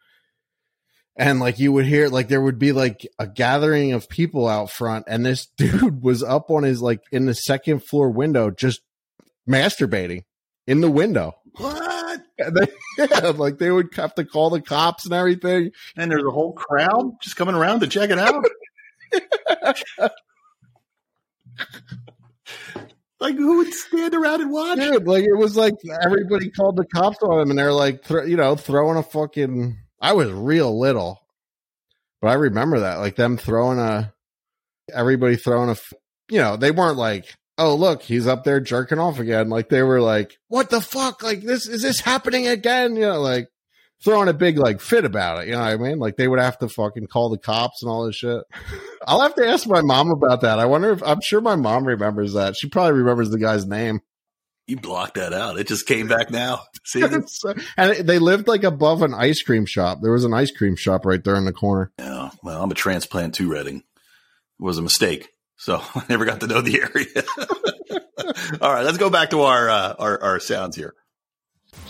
[1.17, 4.71] and like you would hear like there would be like a gathering of people out
[4.71, 8.82] front and this dude was up on his like in the second floor window just
[9.49, 10.23] masturbating
[10.67, 11.34] in the window.
[11.56, 12.21] What?
[12.38, 12.67] They,
[12.99, 15.71] yeah, like they would have to call the cops and everything.
[15.95, 18.45] And there's a whole crowd just coming around to check it out.
[23.19, 24.77] like who would stand around and watch?
[24.77, 28.25] dude like it was like everybody called the cops on him and they're like thro-
[28.25, 31.19] you know throwing a fucking i was real little
[32.21, 34.13] but i remember that like them throwing a
[34.93, 35.75] everybody throwing a
[36.29, 37.25] you know they weren't like
[37.57, 39.49] oh look he's up there jerking off again.
[39.49, 41.23] Like they were like what the fuck?
[41.23, 42.95] Like this is this happening again?
[42.95, 43.49] You know like
[44.03, 45.97] throwing a big like fit about it you know what i mean?
[45.97, 48.43] Like they would have to fucking call the cops and all this shit.
[49.07, 50.60] I'll have to ask my mom about that.
[50.60, 52.55] I wonder if i'm sure my mom remembers that.
[52.55, 54.01] She probably remembers the guy's name
[54.67, 55.58] You blocked that out.
[55.58, 56.63] It just came back now.
[56.84, 57.01] See?
[57.77, 59.99] And they lived like above an ice cream shop.
[60.01, 61.91] There was an ice cream shop right there in the corner.
[61.97, 63.77] Yeah, well, I'm a transplant to Reading.
[63.77, 63.84] It
[64.63, 65.30] was a mistake.
[65.56, 67.23] So I never got to know the area.
[68.62, 70.93] All right, let's go back to our, uh, our our sounds here.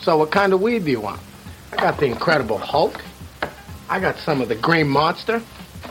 [0.02, 1.20] So what kind of weed do you want?
[1.74, 3.04] I got the Incredible Hulk.
[3.90, 5.42] I got some of the Green Monster.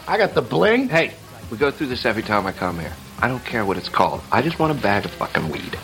[0.07, 0.89] I got the bling.
[0.89, 1.15] Hey,
[1.51, 2.93] we go through this every time I come here.
[3.19, 4.21] I don't care what it's called.
[4.31, 5.77] I just want a bag of fucking weed.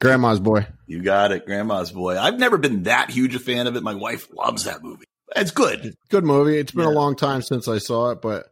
[0.00, 0.66] Grandma's boy.
[0.86, 2.18] You got it, Grandma's Boy.
[2.18, 3.82] I've never been that huge a fan of it.
[3.82, 5.06] My wife loves that movie.
[5.34, 5.94] It's good.
[6.10, 6.58] Good movie.
[6.58, 6.90] It's been Yeah.
[6.90, 8.46] a long time since I saw it, but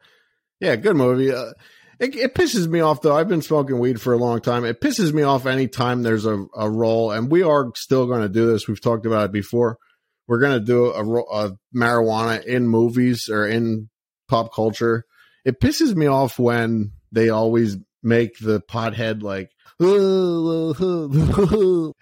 [0.60, 1.32] yeah, good movie.
[1.32, 1.52] Uh,
[2.00, 3.14] it, it pisses me off though.
[3.16, 4.64] I've been smoking weed for a long time.
[4.64, 8.28] It pisses me off anytime there's a, a role, and we are still going to
[8.28, 8.66] do this.
[8.66, 9.78] We've talked about it before.
[10.26, 11.02] We're going to do a,
[11.46, 13.90] a marijuana in movies or in
[14.28, 15.04] pop culture.
[15.44, 19.50] It pisses me off when they always make the pothead like,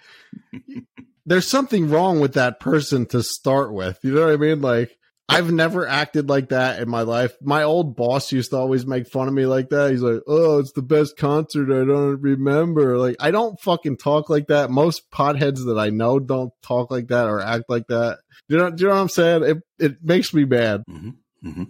[1.27, 3.99] there's something wrong with that person to start with.
[4.03, 4.61] You know what I mean?
[4.61, 4.97] Like,
[5.29, 7.33] I've never acted like that in my life.
[7.41, 9.91] My old boss used to always make fun of me like that.
[9.91, 14.29] He's like, "Oh, it's the best concert I don't remember." Like, I don't fucking talk
[14.29, 14.71] like that.
[14.71, 18.19] Most potheads that I know don't talk like that or act like that.
[18.49, 18.71] You know?
[18.71, 19.45] Do you know what I'm saying?
[19.45, 20.83] It it makes me mad.
[20.87, 21.11] hmm
[21.43, 21.65] hmm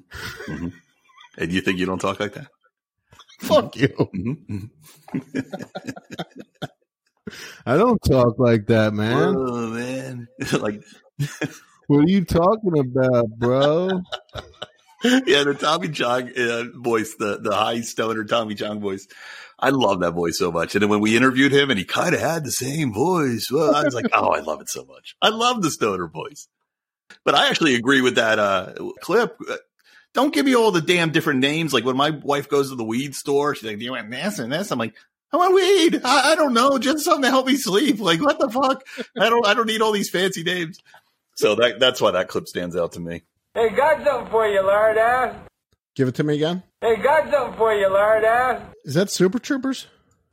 [0.46, 0.68] hmm
[1.38, 2.48] And you think you don't talk like that?
[3.42, 3.88] Fuck you.
[3.88, 4.66] hmm
[7.66, 9.34] I don't talk like that, man.
[9.36, 10.28] Oh man,
[10.60, 10.82] like
[11.88, 14.00] What are you talking about, bro?
[15.04, 19.06] yeah, the Tommy Chong uh, voice, the the high stoner Tommy Chong voice.
[19.58, 20.74] I love that voice so much.
[20.74, 23.74] And then when we interviewed him, and he kind of had the same voice, well,
[23.74, 25.14] I was like, oh, I love it so much.
[25.22, 26.48] I love the stoner voice.
[27.24, 29.36] But I actually agree with that uh, clip.
[30.14, 31.72] Uh, Don't give me all the damn different names.
[31.72, 34.38] Like when my wife goes to the weed store, she's like, "Do you want this
[34.38, 34.94] and this?" I'm like,
[35.32, 36.00] "I want weed.
[36.04, 38.84] I, I don't know, just something to help me sleep." Like, what the fuck?
[39.18, 39.46] I don't.
[39.46, 40.78] I don't need all these fancy names.
[41.36, 43.22] So that that's why that clip stands out to me.
[43.54, 45.34] Hey, got something for you, lard ass.
[45.94, 46.62] Give it to me again.
[46.80, 48.62] Hey, got something for you, lard ass.
[48.84, 49.86] Is that Super Troopers?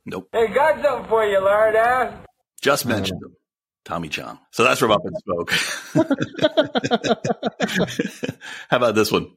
[0.06, 0.28] Nope.
[0.32, 2.14] Hey, got something for you, lard ass.
[2.62, 3.36] Just mentioned him.
[3.84, 4.38] Tommy Chong.
[4.52, 5.52] So that's from Up in Smoke.
[8.70, 9.30] How about this one?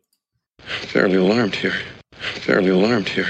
[0.66, 1.74] Fairly alarmed here.
[2.14, 3.28] Fairly alarmed here.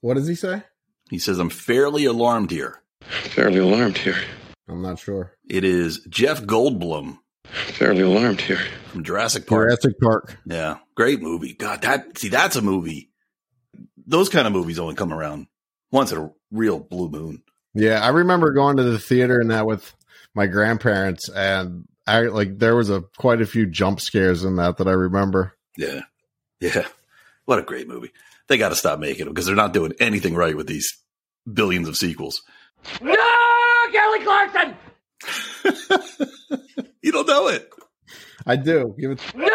[0.00, 0.62] What does he say?
[1.10, 2.82] He says, I'm fairly alarmed here.
[3.00, 4.16] Fairly alarmed here.
[4.68, 5.36] I'm not sure.
[5.48, 8.60] It is Jeff Goldblum Fairly alarmed here.
[8.90, 9.68] from Jurassic Park.
[9.68, 10.38] Jurassic Park.
[10.46, 10.78] Yeah.
[10.94, 11.52] Great movie.
[11.52, 13.10] God, that, see, that's a movie.
[14.06, 15.48] Those kind of movies only come around
[15.90, 17.42] once in a real blue moon.
[17.74, 19.94] Yeah, I remember going to the theater and that with
[20.34, 24.78] my grandparents, and I like there was a quite a few jump scares in that
[24.78, 25.56] that I remember.
[25.76, 26.00] Yeah.
[26.62, 26.86] Yeah.
[27.44, 28.12] What a great movie.
[28.48, 30.96] They got to stop making them because they're not doing anything right with these
[31.52, 32.42] billions of sequels.
[33.00, 33.16] No,
[33.92, 34.76] Kelly Clarkson!
[37.02, 37.68] You don't know it.
[38.46, 38.94] I do.
[38.96, 39.20] Give it.
[39.34, 39.46] No,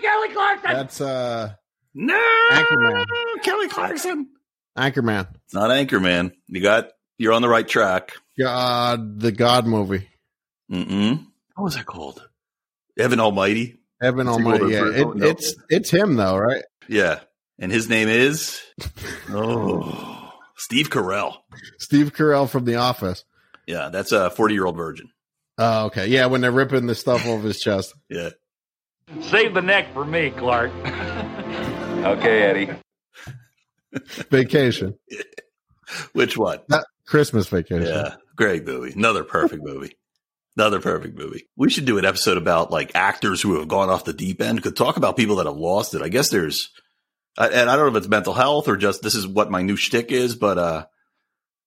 [0.00, 0.72] Kelly Clarkson!
[0.72, 1.54] That's uh
[1.92, 2.20] No.
[2.52, 3.04] Anchorman.
[3.42, 4.28] Kelly Clarkson.
[4.76, 5.26] Anchorman.
[5.46, 6.32] It's not Anchorman.
[6.46, 8.12] You got, you're on the right track.
[8.38, 10.08] God, the God movie.
[10.70, 11.26] Mm-mm.
[11.56, 12.22] What was that called?
[12.96, 13.78] Evan Almighty.
[14.00, 14.66] Heaven It's Almighty.
[14.72, 15.26] Yeah, it, no.
[15.26, 16.62] it's it's him though, right?
[16.88, 17.20] Yeah.
[17.58, 18.60] And his name is
[19.30, 21.36] oh, Steve Carell.
[21.78, 23.24] Steve Carell from The Office.
[23.66, 25.10] Yeah, that's a 40 year old virgin.
[25.58, 26.06] Oh, okay.
[26.06, 27.94] Yeah, when they're ripping the stuff off his chest.
[28.08, 28.30] Yeah.
[29.22, 30.70] Save the neck for me, Clark.
[30.84, 32.70] okay, Eddie.
[34.30, 34.98] Vacation.
[36.12, 36.58] Which one?
[36.68, 37.86] Not Christmas vacation.
[37.86, 38.16] Yeah.
[38.36, 38.92] Great movie.
[38.92, 39.96] Another perfect movie.
[40.58, 41.46] Another perfect movie.
[41.56, 44.60] We should do an episode about like actors who have gone off the deep end.
[44.60, 46.02] Could talk about people that have lost it.
[46.02, 46.70] I guess there's,
[47.38, 49.76] and I don't know if it's mental health or just this is what my new
[49.76, 50.86] shtick is, but uh,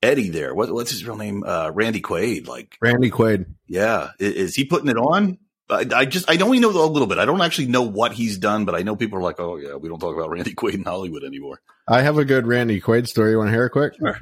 [0.04, 1.45] Eddie there, what, what's his real name?
[1.45, 2.49] Uh, Randy Quaid.
[2.49, 3.45] Like, Randy Quaid.
[3.65, 5.38] yeah, is, is he putting it on?
[5.69, 7.17] I, I just I only know a little bit.
[7.17, 9.75] I don't actually know what he's done, but I know people are like, oh yeah,
[9.75, 11.62] we don't talk about Randy Quaid in Hollywood anymore.
[11.88, 13.32] I have a good Randy Quaid story.
[13.32, 13.93] You want to hear it quick?
[13.97, 14.17] Sure.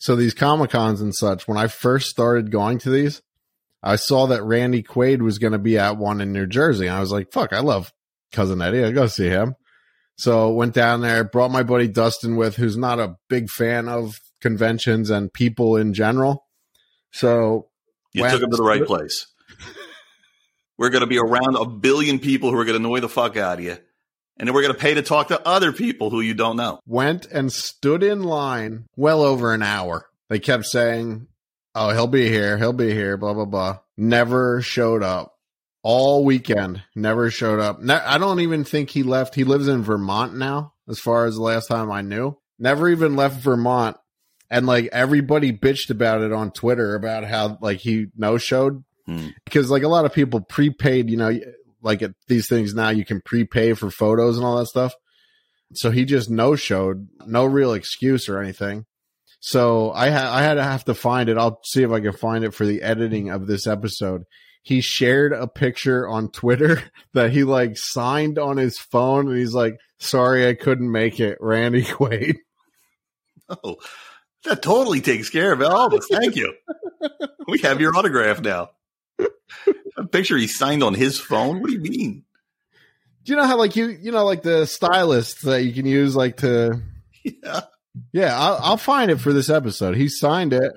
[0.00, 3.22] So these Comic Cons and such, when I first started going to these,
[3.82, 6.86] I saw that Randy Quaid was going to be at one in New Jersey.
[6.86, 7.92] And I was like, fuck, I love
[8.32, 8.84] cousin Eddie.
[8.84, 9.56] I go see him.
[10.16, 14.20] So went down there, brought my buddy Dustin with, who's not a big fan of
[14.40, 16.46] conventions and people in general.
[17.10, 17.68] So
[18.12, 19.26] You took him to the right place.
[20.78, 23.36] We're going to be around a billion people who are going to annoy the fuck
[23.36, 23.76] out of you,
[24.38, 26.80] and then we're going to pay to talk to other people who you don't know.
[26.86, 30.06] went and stood in line well over an hour.
[30.28, 31.28] They kept saying,
[31.74, 32.58] Oh, he'll be here.
[32.58, 33.16] He'll be here.
[33.16, 33.78] Blah, blah, blah.
[33.96, 35.34] Never showed up
[35.82, 36.82] all weekend.
[36.94, 37.80] Never showed up.
[37.80, 39.34] Ne- I don't even think he left.
[39.34, 42.36] He lives in Vermont now, as far as the last time I knew.
[42.58, 43.96] Never even left Vermont.
[44.50, 49.28] And like everybody bitched about it on Twitter about how like he no showed Hmm.
[49.44, 51.36] because like a lot of people prepaid, you know,
[51.82, 54.94] like at these things now you can prepay for photos and all that stuff.
[55.74, 58.84] So he just no showed, no real excuse or anything.
[59.44, 61.36] So I had I had to have to find it.
[61.36, 64.22] I'll see if I can find it for the editing of this episode.
[64.62, 66.80] He shared a picture on Twitter
[67.14, 71.38] that he like signed on his phone and he's like, "Sorry, I couldn't make it."
[71.40, 72.36] Randy Quaid.
[73.48, 73.78] Oh,
[74.44, 75.66] that totally takes care of it.
[75.66, 76.06] All of us.
[76.08, 76.54] Thank you.
[77.48, 78.70] We have your autograph now.
[79.96, 81.60] A picture he signed on his phone.
[81.60, 82.24] What do you mean?
[83.24, 86.14] Do you know how like you you know like the stylists that you can use
[86.14, 86.80] like to
[87.24, 87.62] Yeah.
[88.12, 89.96] Yeah I'll, I'll find it for this episode.
[89.96, 90.72] He signed it.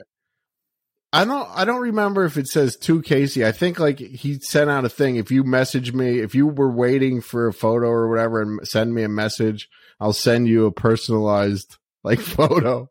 [1.13, 3.45] I don't I don't remember if it says to Casey.
[3.45, 5.15] I think like he sent out a thing.
[5.15, 8.93] If you message me, if you were waiting for a photo or whatever, and send
[8.93, 12.89] me a message, I'll send you a personalized like photo.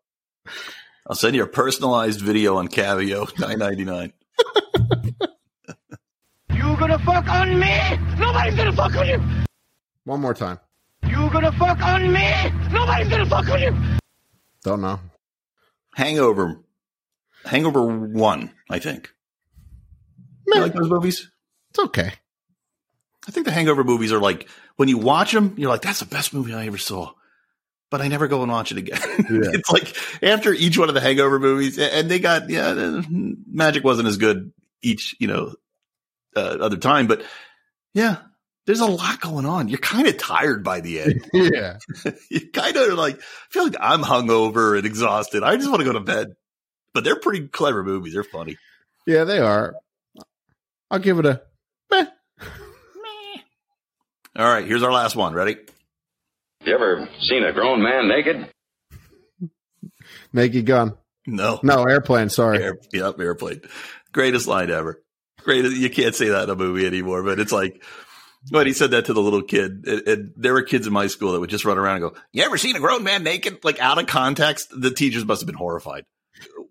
[1.06, 4.12] I'll send you a personalized video on Cameo, nine ninety nine.
[6.74, 7.98] You gonna fuck on me?
[8.18, 9.22] Nobody's gonna fuck on you.
[10.04, 10.58] One more time.
[11.06, 12.32] You gonna fuck on me?
[12.72, 13.98] Nobody's gonna fuck on you.
[14.64, 14.98] Don't know.
[15.94, 16.58] Hangover,
[17.44, 19.10] Hangover One, I think.
[20.46, 21.30] Man, You like those movies?
[21.70, 22.12] It's okay.
[23.28, 26.06] I think the Hangover movies are like when you watch them, you're like, "That's the
[26.06, 27.12] best movie I ever saw,"
[27.90, 29.00] but I never go and watch it again.
[29.30, 29.50] Yeah.
[29.52, 34.08] it's like after each one of the Hangover movies, and they got yeah, magic wasn't
[34.08, 35.54] as good each you know
[36.36, 37.22] uh, other time, but
[37.94, 38.16] yeah,
[38.66, 39.68] there's a lot going on.
[39.68, 41.30] You're kind of tired by the end.
[41.34, 41.78] Yeah.
[42.30, 45.42] you kind of like feel like I'm hungover and exhausted.
[45.42, 46.34] I just want to go to bed.
[46.92, 48.14] But they're pretty clever movies.
[48.14, 48.56] They're funny.
[49.06, 49.74] Yeah, they are.
[50.90, 51.42] I'll give it a
[51.90, 52.06] meh.
[54.36, 55.34] All right, here's our last one.
[55.34, 55.56] Ready?
[56.64, 58.48] You ever seen a grown man naked?
[60.32, 60.96] Naked gun.
[61.26, 61.60] No.
[61.62, 62.62] No, airplane, sorry.
[62.62, 63.60] Air, yep, airplane.
[64.12, 65.02] Greatest line ever.
[65.42, 65.76] Greatest.
[65.76, 67.82] You can't say that in a movie anymore, but it's like,
[68.50, 71.32] when he said that to the little kid, and there were kids in my school
[71.32, 73.80] that would just run around and go, "You ever seen a grown man naked?" Like
[73.80, 76.04] out of context, the teachers must have been horrified.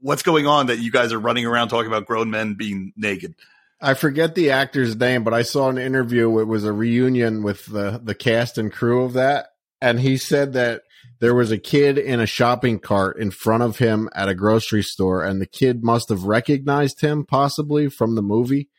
[0.01, 3.35] What's going on that you guys are running around talking about grown men being naked?
[3.81, 6.39] I forget the actor's name, but I saw an interview.
[6.39, 9.47] It was a reunion with the the cast and crew of that,
[9.81, 10.83] and he said that
[11.19, 14.83] there was a kid in a shopping cart in front of him at a grocery
[14.83, 18.69] store, and the kid must have recognized him possibly from the movie,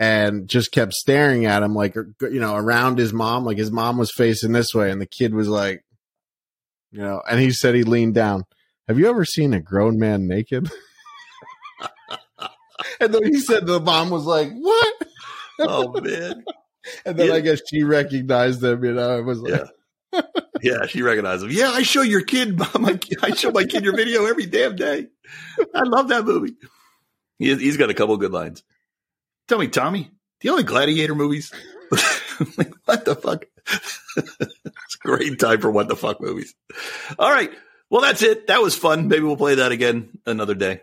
[0.00, 3.98] and just kept staring at him like you know around his mom, like his mom
[3.98, 5.84] was facing this way, and the kid was like,
[6.90, 8.44] you know, and he said he leaned down.
[8.88, 10.70] Have you ever seen a grown man naked?
[13.00, 14.94] and then he said the mom was like, "What?"
[15.60, 16.44] Oh man,
[17.04, 17.34] And then Yeah.
[17.34, 18.82] I guess she recognized him.
[18.84, 19.62] You know, it was like,
[20.12, 20.20] yeah,
[20.60, 20.86] yeah.
[20.86, 21.50] She recognized him.
[21.52, 22.58] Yeah, I show your kid.
[22.80, 25.06] My, I show my kid your video every damn day.
[25.74, 26.54] I love that movie.
[27.38, 28.64] He, he's got a couple good lines.
[29.48, 31.52] Tell me, Tommy, the only gladiator movies?
[32.56, 33.44] like, what the fuck?
[34.16, 36.54] it's a great time for what the fuck movies.
[37.18, 37.50] All right.
[37.90, 38.46] Well, that's it.
[38.46, 39.08] That was fun.
[39.08, 40.80] Maybe we'll play that again another day.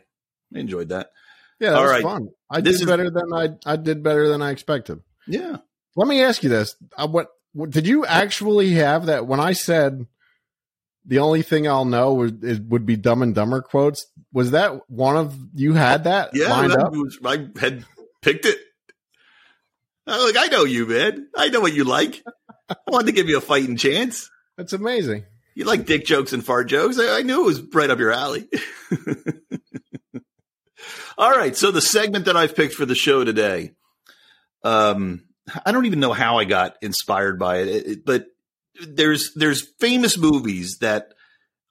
[0.55, 1.09] I enjoyed that.
[1.59, 2.03] yeah, that All was right.
[2.03, 2.29] fun.
[2.49, 4.99] I This did is- better than I I did better than I expected.
[5.27, 5.57] Yeah.
[5.95, 9.53] Let me ask you this: uh, what, what did you actually have that when I
[9.53, 10.05] said
[11.05, 14.05] the only thing I'll know would it would be Dumb and Dumber quotes?
[14.31, 16.49] Was that one of you had that Yeah.
[16.49, 16.91] lined that up?
[16.93, 17.85] was- I had
[18.21, 18.57] picked it.
[20.07, 21.27] I Look, I know you, man.
[21.35, 22.23] I know what you like.
[22.69, 24.29] I wanted to give you a fighting chance.
[24.57, 25.25] That's amazing.
[25.55, 26.99] You like dick jokes and fart jokes.
[26.99, 28.47] I, I knew it was right up your alley.
[31.17, 31.55] All right.
[31.55, 33.71] So the segment that I've picked for the show today,
[34.63, 35.23] um,
[35.65, 38.25] I don't even know how I got inspired by it, it- it- but
[38.87, 41.13] there's there's famous movies that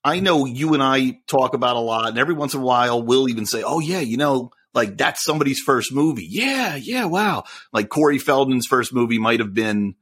[0.05, 3.03] I know you and I talk about a lot, and every once in a while
[3.03, 7.45] we'll even say, "Oh yeah, you know, like that's somebody's first movie." Yeah, yeah, wow.
[7.73, 9.95] Like Corey Feldman's first movie might have been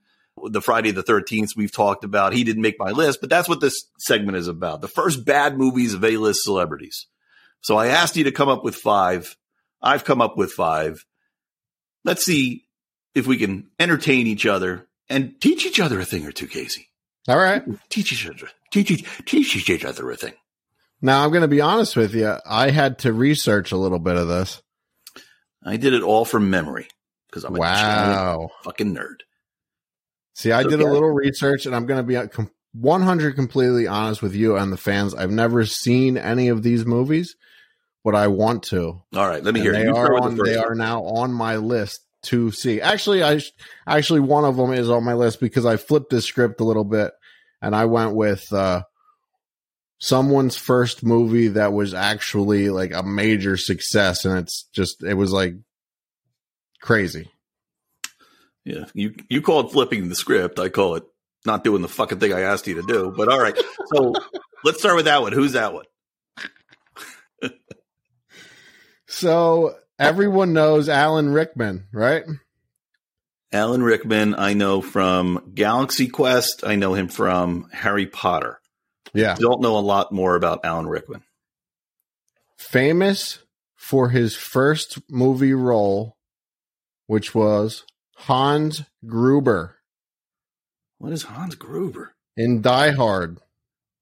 [0.44, 2.34] the Friday the 13th we've talked about.
[2.34, 4.82] He didn't make my list, but that's what this segment is about.
[4.82, 7.06] The first bad movies of A-list celebrities.
[7.62, 9.36] So I asked you to come up with five.
[9.80, 11.04] I've come up with five.
[12.04, 12.66] Let's see
[13.14, 16.90] if we can entertain each other and teach each other a thing or two, Casey.
[17.28, 17.64] All right.
[17.88, 20.34] Teach each other, teach, each- teach each other a thing.
[21.02, 22.34] Now I'm going to be honest with you.
[22.48, 24.62] I had to research a little bit of this.
[25.64, 26.88] I did it all from memory
[27.28, 28.50] because I'm a Wow.
[28.62, 29.16] fucking nerd.
[30.34, 32.26] See, I So, did a little research, and I'm going to be uh,
[32.72, 35.14] 100 completely honest with you and the fans.
[35.14, 37.34] I've never seen any of these movies,
[38.04, 39.02] but I want to.
[39.14, 39.72] All right, let me And hear.
[39.72, 39.84] they.
[39.84, 40.36] You are with the on.
[40.36, 42.80] They are now on my list to see.
[42.80, 43.40] Actually, I
[43.86, 46.84] actually one of them is on my list because I flipped this script a little
[46.84, 47.12] bit,
[47.62, 48.82] and I went with uh,
[49.98, 55.32] someone's first movie that was actually like a major success, and it's just it was
[55.32, 55.54] like
[56.80, 57.30] crazy.
[58.64, 60.58] Yeah, you you call it flipping the script.
[60.58, 61.04] I call it
[61.44, 63.12] not doing the fucking thing I asked you to do.
[63.16, 63.56] But all right,
[63.94, 64.12] so
[64.64, 65.32] let's start with that one.
[65.32, 65.84] Who's that one?
[69.08, 72.24] So everyone knows Alan Rickman, right?
[73.52, 74.34] Alan Rickman.
[74.34, 76.64] I know from Galaxy Quest.
[76.66, 78.60] I know him from Harry Potter.
[79.16, 79.34] Yeah.
[79.38, 81.22] Don't know a lot more about Alan Rickman.
[82.56, 83.38] Famous
[83.74, 86.16] for his first movie role,
[87.06, 87.84] which was
[88.16, 89.76] Hans Gruber
[90.98, 92.14] What is Hans Gruber?
[92.36, 93.38] in Die Hard.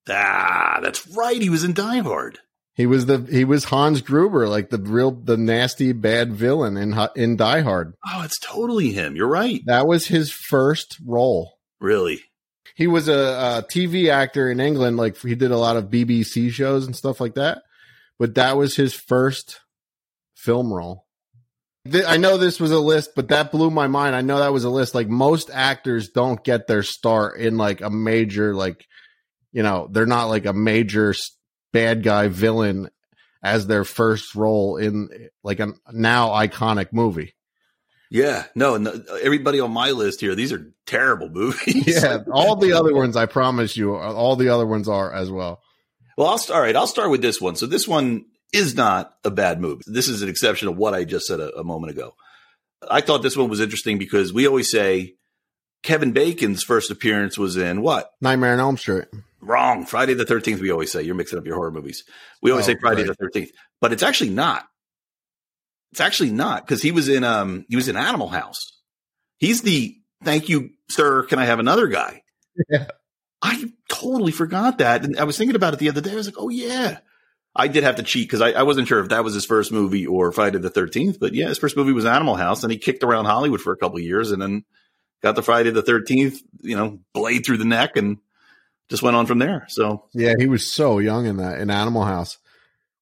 [0.08, 1.40] Ah, that's right.
[1.40, 2.38] He was in Die Hard.
[2.74, 6.98] He was the he was Hans Gruber, like the real the nasty bad villain in
[7.16, 7.94] in Die Hard.
[8.06, 9.14] Oh, it's totally him.
[9.16, 9.60] You're right.
[9.66, 11.58] That was his first role.
[11.80, 12.22] Really?
[12.74, 16.50] He was a, a TV actor in England, like he did a lot of BBC
[16.50, 17.62] shows and stuff like that.
[18.18, 19.60] But that was his first
[20.36, 21.06] film role.
[22.06, 24.16] I know this was a list, but that blew my mind.
[24.16, 24.94] I know that was a list.
[24.94, 28.86] Like most actors don't get their start in like a major, like
[29.52, 31.14] you know, they're not like a major
[31.72, 32.88] bad guy villain
[33.42, 35.08] as their first role in
[35.42, 37.33] like a now iconic movie.
[38.14, 38.44] Yeah.
[38.54, 38.76] No.
[39.20, 42.00] Everybody on my list here, these are terrible movies.
[42.00, 45.60] Yeah, all the other ones, I promise you, all the other ones are as well.
[46.16, 46.56] Well, I'll start.
[46.56, 47.56] All right, I'll start with this one.
[47.56, 49.82] So this one is not a bad movie.
[49.88, 52.14] This is an exception of what I just said a, a moment ago.
[52.88, 55.16] I thought this one was interesting because we always say
[55.82, 58.12] Kevin Bacon's first appearance was in what?
[58.20, 59.06] Nightmare on Elm Street.
[59.40, 59.86] Wrong.
[59.86, 61.02] Friday the 13th, we always say.
[61.02, 62.04] You're mixing up your horror movies.
[62.42, 63.16] We always Oh, say Friday right.
[63.18, 63.50] the 13th,
[63.80, 64.66] but it's actually not.
[65.94, 68.72] It's actually not because he was in um he was in Animal House.
[69.38, 71.22] He's the thank you, sir.
[71.22, 72.22] Can I have another guy?
[72.68, 72.86] Yeah.
[73.42, 76.10] I totally forgot that, and I was thinking about it the other day.
[76.10, 76.98] I was like, oh yeah,
[77.54, 79.70] I did have to cheat because I, I wasn't sure if that was his first
[79.70, 81.20] movie or Friday the 13th.
[81.20, 83.76] But yeah, his first movie was Animal House, and he kicked around Hollywood for a
[83.76, 84.64] couple of years, and then
[85.22, 88.18] got the Friday the 13th, you know, blade through the neck, and
[88.88, 89.66] just went on from there.
[89.68, 92.38] So Yeah, he was so young in that in Animal House.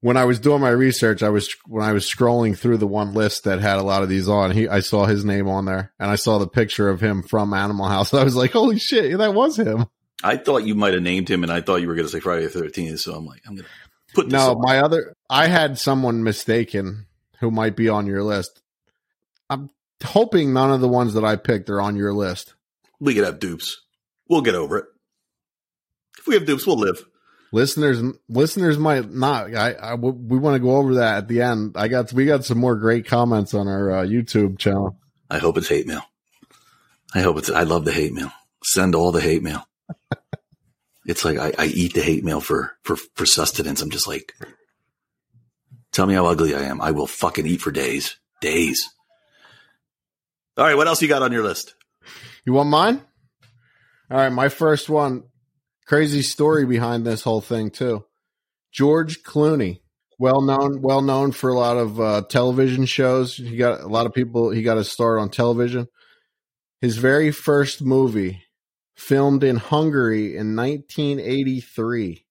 [0.03, 3.15] When I was doing my research, I was when I was scrolling through the one
[3.15, 4.51] list that had a lot of these on.
[4.51, 7.55] He, I saw his name on there, and I saw the picture of him from
[7.55, 8.13] Animal House.
[8.15, 9.87] I was like, "Holy shit, that was him!"
[10.25, 12.21] I thought you might have named him, and I thought you were going to say
[12.21, 12.99] Friday the 13th.
[12.99, 14.29] So I'm like, I'm going to put.
[14.29, 14.61] No, on.
[14.61, 17.07] my other, I had someone mistaken
[17.39, 18.61] who might be on your list.
[19.49, 19.71] I'm
[20.03, 22.55] hoping none of the ones that I picked are on your list.
[23.01, 23.83] we could have dupes.
[24.29, 24.85] We'll get over it.
[26.19, 27.05] If we have dupes, we'll live.
[27.55, 29.55] Listeners, listeners might not.
[29.55, 31.77] I, I we want to go over that at the end.
[31.77, 34.97] I got, we got some more great comments on our uh, YouTube channel.
[35.31, 36.03] I hope it's hate mail.
[37.15, 37.51] I hope it's.
[37.51, 38.33] I love the hate mail.
[38.65, 39.67] Send all the hate mail.
[41.07, 43.83] it's like I, I eat the hate mail for for for sustenance.
[43.83, 44.33] I'm just like,
[45.93, 46.81] tell me how ugly I am.
[46.81, 48.89] I will fucking eat for days, days.
[50.57, 51.75] All right, what else you got on your list?
[52.47, 53.03] You want mine?
[54.11, 55.25] All right, my first one.
[55.93, 58.07] Crazy story behind this whole thing too.
[58.73, 59.83] George Clooney,
[60.19, 63.37] well known, well known for a lot of uh, television shows.
[63.37, 64.49] He got a lot of people.
[64.49, 65.89] He got his start on television.
[66.81, 68.43] His very first movie,
[68.97, 72.25] filmed in Hungary in 1983,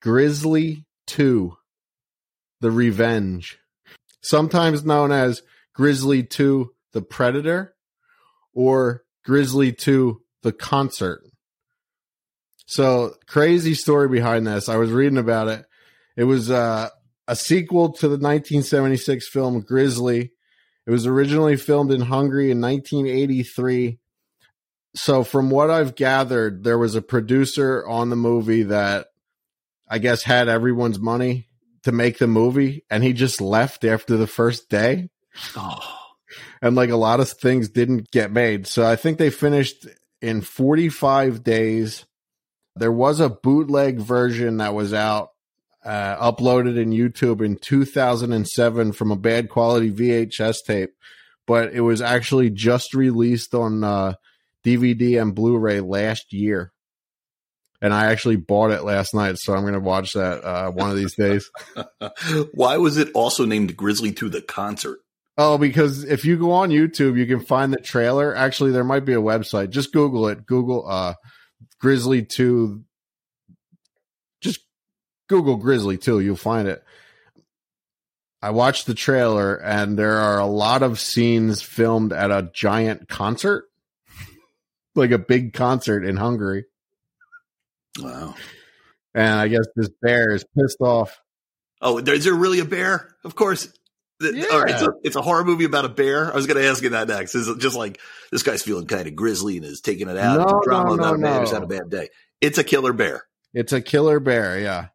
[0.00, 1.56] Grizzly Two,
[2.60, 3.58] The Revenge,
[4.20, 5.42] sometimes known as
[5.74, 7.74] Grizzly Two, The Predator,
[8.54, 11.27] or Grizzly 2 The Concert.
[12.68, 14.68] So, crazy story behind this.
[14.68, 15.64] I was reading about it.
[16.16, 16.90] It was uh,
[17.26, 20.32] a sequel to the 1976 film Grizzly.
[20.86, 23.98] It was originally filmed in Hungary in 1983.
[24.94, 29.06] So, from what I've gathered, there was a producer on the movie that
[29.88, 31.48] I guess had everyone's money
[31.84, 35.08] to make the movie, and he just left after the first day
[35.56, 35.96] Oh,
[36.60, 38.66] and like a lot of things didn't get made.
[38.66, 39.86] So I think they finished
[40.20, 42.04] in 45 days.
[42.78, 45.30] There was a bootleg version that was out,
[45.84, 50.90] uh, uploaded in YouTube in 2007 from a bad quality VHS tape,
[51.46, 54.14] but it was actually just released on uh,
[54.64, 56.72] DVD and Blu-ray last year.
[57.80, 60.90] And I actually bought it last night, so I'm going to watch that uh, one
[60.90, 61.48] of these days.
[62.52, 64.98] why was it also named Grizzly to the concert?
[65.40, 68.34] Oh, because if you go on YouTube, you can find the trailer.
[68.34, 69.70] Actually, there might be a website.
[69.70, 70.44] Just Google it.
[70.44, 71.14] Google uh
[71.80, 72.82] Grizzly 2.
[74.40, 74.60] Just
[75.28, 76.20] Google Grizzly 2.
[76.20, 76.82] You'll find it.
[78.40, 83.08] I watched the trailer and there are a lot of scenes filmed at a giant
[83.08, 83.64] concert.
[84.94, 86.64] like a big concert in Hungary.
[87.98, 88.34] Wow.
[89.14, 91.20] And I guess this bear is pissed off.
[91.80, 93.14] Oh, is there really a bear?
[93.24, 93.72] Of course.
[94.20, 94.46] Yeah.
[94.52, 96.30] All right, it's a, it's a horror movie about a bear.
[96.32, 97.34] I was going to ask you that next.
[97.34, 98.00] Is it just like
[98.32, 100.38] this guy's feeling kind of grizzly and is taking it out?
[100.38, 102.08] No, It's a drama no, about a no, man who's had a bad day.
[102.40, 103.24] It's a killer bear.
[103.54, 104.88] It's a killer bear, yeah.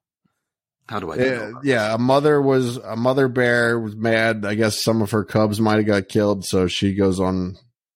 [0.88, 1.15] How do I?
[1.15, 1.61] Yeah, know?
[1.63, 4.45] yeah, a mother was a mother bear was mad.
[4.45, 7.55] I guess some of her cubs might have got killed, so she goes on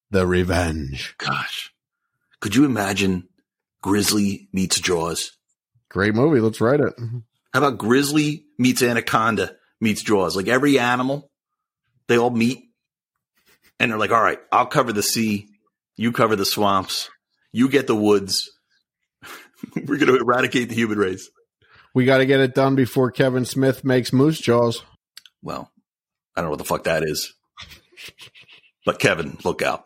[0.10, 1.14] the revenge.
[1.18, 1.74] Gosh,
[2.40, 3.28] could you imagine
[3.82, 5.34] Grizzly meets Jaws?
[5.90, 6.40] Great movie.
[6.40, 6.94] Let's write it.
[7.54, 10.36] How about Grizzly meets Anaconda meets Jaws?
[10.36, 11.30] Like every animal,
[12.08, 12.68] they all meet
[13.80, 15.48] and they're like, all right, I'll cover the sea.
[15.96, 17.10] You cover the swamps.
[17.52, 18.52] You get the woods.
[19.76, 21.30] We're going to eradicate the human race.
[21.94, 24.84] We got to get it done before Kevin Smith makes Moose Jaws.
[25.42, 25.72] Well,
[26.36, 27.34] I don't know what the fuck that is.
[28.86, 29.86] But Kevin, look out.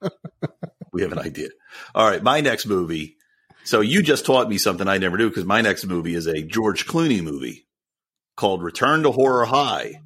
[0.92, 1.48] we have an idea.
[1.94, 3.16] All right, my next movie.
[3.64, 6.42] So you just taught me something I never knew because my next movie is a
[6.42, 7.66] George Clooney movie
[8.36, 10.00] called Return to Horror High.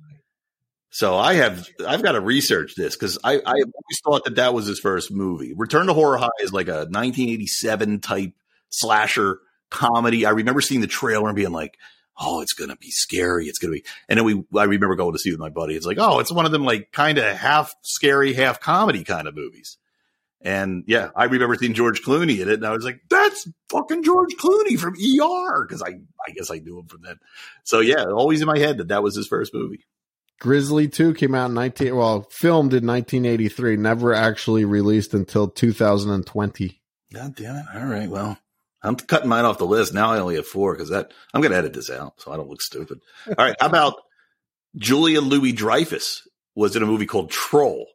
[0.91, 4.55] So I have I've got to research this because I, I always thought that that
[4.55, 5.53] was his first movie.
[5.57, 8.33] Return to Horror High is like a 1987 type
[8.69, 10.25] slasher comedy.
[10.25, 11.77] I remember seeing the trailer and being like,
[12.17, 13.47] "Oh, it's gonna be scary.
[13.47, 15.75] It's gonna be." And then we I remember going to see it with my buddy.
[15.75, 19.27] It's like, "Oh, it's one of them like kind of half scary, half comedy kind
[19.27, 19.79] of movies."
[20.45, 24.03] And yeah, I remember seeing George Clooney in it, and I was like, "That's fucking
[24.03, 27.19] George Clooney from ER," because I I guess I knew him from then.
[27.65, 29.87] So yeah, always in my head that that was his first movie.
[30.41, 36.83] Grizzly 2 came out in 19 well, filmed in 1983, never actually released until 2020.
[37.15, 37.65] God damn it.
[37.75, 38.11] All right.
[38.11, 38.37] Well,
[38.83, 39.95] I'm cutting mine off the list.
[39.95, 42.37] Now I only have four because that I'm going to edit this out so I
[42.37, 43.01] don't look stupid.
[43.27, 43.57] All right.
[43.59, 43.95] How about
[44.77, 47.87] Julia Louis Dreyfus was in a movie called Troll?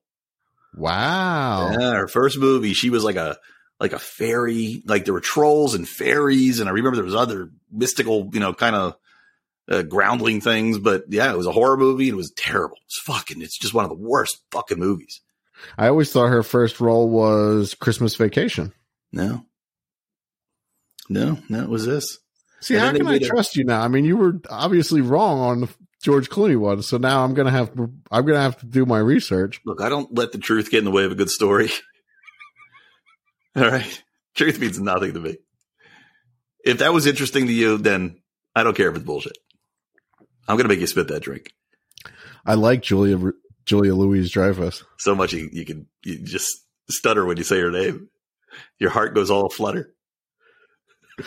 [0.76, 1.72] Wow.
[1.72, 2.74] Yeah, her first movie.
[2.74, 3.38] She was like a
[3.80, 4.84] like a fairy.
[4.86, 8.54] Like there were trolls and fairies, and I remember there was other mystical, you know,
[8.54, 8.96] kind of
[9.70, 10.78] uh, groundling things.
[10.78, 12.06] But yeah, it was a horror movie.
[12.10, 12.78] And it was terrible.
[12.86, 13.42] It's fucking.
[13.42, 15.22] It's just one of the worst fucking movies.
[15.78, 18.72] I always thought her first role was Christmas Vacation.
[19.12, 19.44] No,
[21.10, 21.64] no, no.
[21.64, 22.18] It was this.
[22.62, 23.82] See, And how can I made a- trust you now?
[23.82, 25.70] I mean, you were obviously wrong on the
[26.02, 27.72] George Clooney one, so now I'm gonna have
[28.12, 29.60] I'm gonna have to do my research.
[29.66, 31.70] Look, I don't let the truth get in the way of a good story.
[33.56, 34.04] All right.
[34.36, 35.38] Truth means nothing to me.
[36.64, 38.22] If that was interesting to you, then
[38.56, 39.38] I don't care if it's bullshit.
[40.48, 41.54] I'm going to make you spit that drink
[42.46, 43.32] I like Julia
[43.66, 44.84] Julia Louise Dreyfus.
[44.98, 48.10] so much you, you can you just stutter when you say her name.
[48.80, 49.94] Your heart goes all flutter.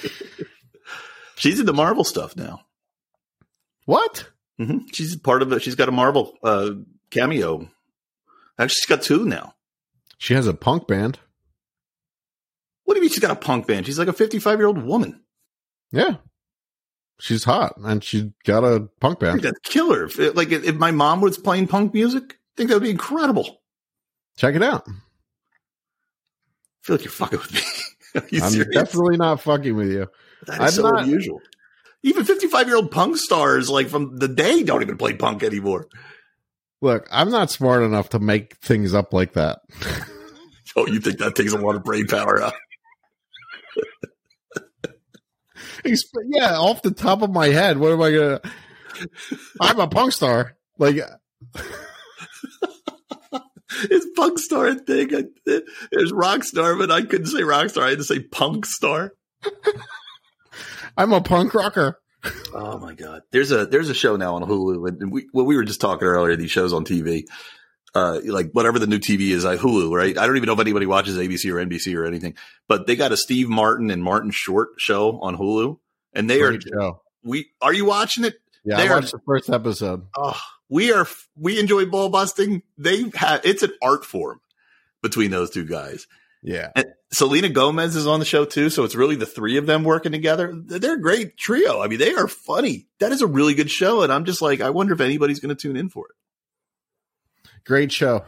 [1.37, 2.63] She's into Marvel stuff now.
[3.85, 4.29] What?
[4.59, 5.63] Hmm She's part of it.
[5.63, 6.71] She's got a Marvel uh,
[7.11, 7.69] cameo.
[8.59, 9.55] Actually, she's got two now.
[10.19, 11.19] She has a punk band.
[12.85, 13.87] What do you mean she's got a punk band?
[13.87, 15.23] She's like a 55 year old woman.
[15.91, 16.17] Yeah.
[17.21, 19.33] She's hot and she's got a punk I band.
[19.43, 20.05] think that's killer.
[20.05, 23.61] If, like if my mom was playing punk music, I think that would be incredible.
[24.37, 24.85] Check it out.
[24.89, 24.93] I
[26.83, 27.61] feel like you're fucking with me.
[28.21, 28.75] Are you I'm serious?
[28.75, 30.09] definitely not fucking with you.
[30.47, 31.41] That is I'm so not- unusual.
[32.03, 35.89] Even 55 year old punk stars, like from the day, don't even play punk anymore.
[36.81, 39.61] Look, I'm not smart enough to make things up like that.
[40.75, 42.41] Oh, you think that takes a lot of brain power?
[42.41, 42.53] Huh?
[46.29, 48.41] Yeah, off the top of my head, what am I gonna?
[49.61, 50.57] I'm a punk star.
[50.79, 50.97] Like,
[53.91, 55.09] It's punk star a thing.
[55.45, 57.87] There's eh, rock star, but I couldn't say rock star.
[57.87, 59.13] I had to say punk star.
[60.97, 61.99] I'm a punk rocker.
[62.55, 63.23] Oh my god!
[63.33, 66.07] There's a there's a show now on Hulu, and we well we were just talking
[66.07, 66.37] earlier.
[66.37, 67.25] These shows on TV,
[67.95, 70.17] uh, like whatever the new TV is, like Hulu, right?
[70.17, 72.35] I don't even know if anybody watches ABC or NBC or anything,
[72.69, 75.79] but they got a Steve Martin and Martin Short show on Hulu,
[76.13, 77.03] and they Great are show.
[77.25, 78.35] we are you watching it?
[78.65, 80.07] Yeah, They I are- watched the first episode.
[80.17, 82.63] Oh, we are we enjoy ball busting.
[82.79, 84.41] They have it's an art form
[85.03, 86.07] between those two guys.
[86.45, 89.67] Yeah, And Selena Gomez is on the show too, so it's really the three of
[89.67, 90.53] them working together.
[90.55, 91.83] They're a great trio.
[91.83, 92.87] I mean, they are funny.
[93.01, 95.55] That is a really good show, and I'm just like, I wonder if anybody's going
[95.55, 97.51] to tune in for it.
[97.65, 98.25] great show.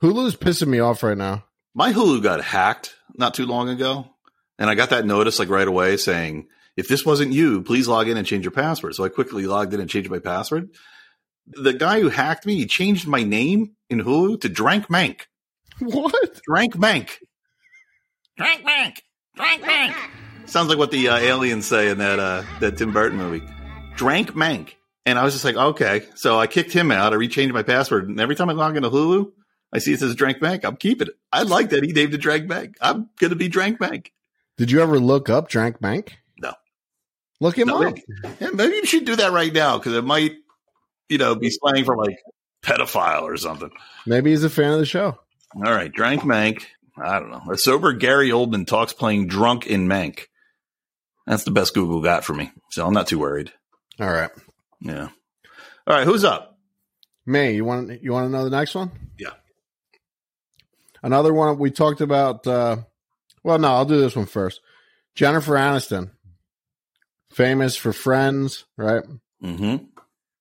[0.00, 1.44] Hulu's pissing me off right now.
[1.74, 4.06] My Hulu got hacked not too long ago,
[4.56, 8.08] and I got that notice like right away saying, if this wasn't you, please log
[8.08, 8.94] in and change your password.
[8.94, 10.70] So I quickly logged in and changed my password.
[11.48, 15.22] The guy who hacked me, he changed my name in Hulu to Drank Mank.
[15.80, 16.40] What?
[16.44, 17.10] Drank Mank.
[18.38, 18.98] Drank Mank.
[19.36, 19.94] Drank Mank.
[20.46, 23.46] Sounds like what the uh, aliens say in that uh, that Tim Burton movie.
[23.96, 24.70] Drank Mank.
[25.04, 26.02] And I was just like, okay.
[26.14, 27.12] So I kicked him out.
[27.12, 28.08] I rechanged my password.
[28.08, 29.32] And every time I log into Hulu,
[29.72, 30.64] I see it says Drank Mank.
[30.64, 31.14] I'm keeping it.
[31.32, 32.74] I like that he named it Drank Mank.
[32.80, 34.08] I'm going to be Drank Mank.
[34.56, 36.10] Did you ever look up Drank Mank?
[36.40, 36.52] No.
[37.40, 37.96] Look him No, up.
[38.40, 40.32] Yeah, maybe you should do that right now because it might,
[41.08, 42.18] you know, be slang for like
[42.62, 43.70] pedophile or something.
[44.06, 45.18] Maybe he's a fan of the show.
[45.54, 46.64] All right, Drank Mank.
[47.02, 47.42] I don't know.
[47.50, 50.26] A sober Gary Oldman talks playing drunk in Mank.
[51.26, 52.50] That's the best Google got for me.
[52.70, 53.52] So I'm not too worried.
[54.00, 54.30] All right,
[54.80, 55.08] Yeah.
[55.86, 56.58] All right, who's up?
[57.26, 58.90] May you want you want to know the next one?
[59.18, 59.32] Yeah.
[61.02, 62.46] Another one we talked about.
[62.46, 62.78] Uh,
[63.42, 64.60] well, no, I'll do this one first.
[65.14, 66.10] Jennifer Aniston.
[67.30, 69.02] famous for Friends, right?
[69.42, 69.84] Mm-hmm.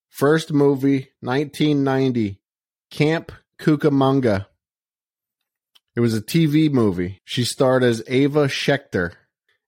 [0.09, 2.39] First movie, 1990,
[2.89, 4.45] Camp Cucamonga.
[5.97, 7.21] It was a TV movie.
[7.25, 9.13] She starred as Ava Schechter.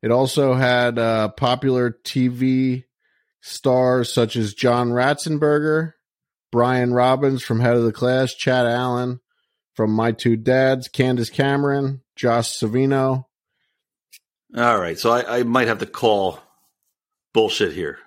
[0.04, 2.84] It also had uh, popular TV
[3.42, 5.94] stars such as John Ratzenberger,
[6.52, 9.22] Brian Robbins from Head of the Class, Chad Allen
[9.74, 13.26] from My Two Dads, Candace Cameron, Josh Saviano.
[14.56, 16.40] All right, so I, I might have to call
[17.34, 17.98] bullshit here.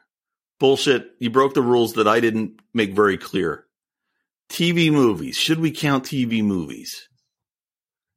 [0.61, 1.11] Bullshit.
[1.19, 3.67] You broke the rules that I didn't make very clear.
[4.49, 5.35] TV movies.
[5.35, 7.09] Should we count TV movies?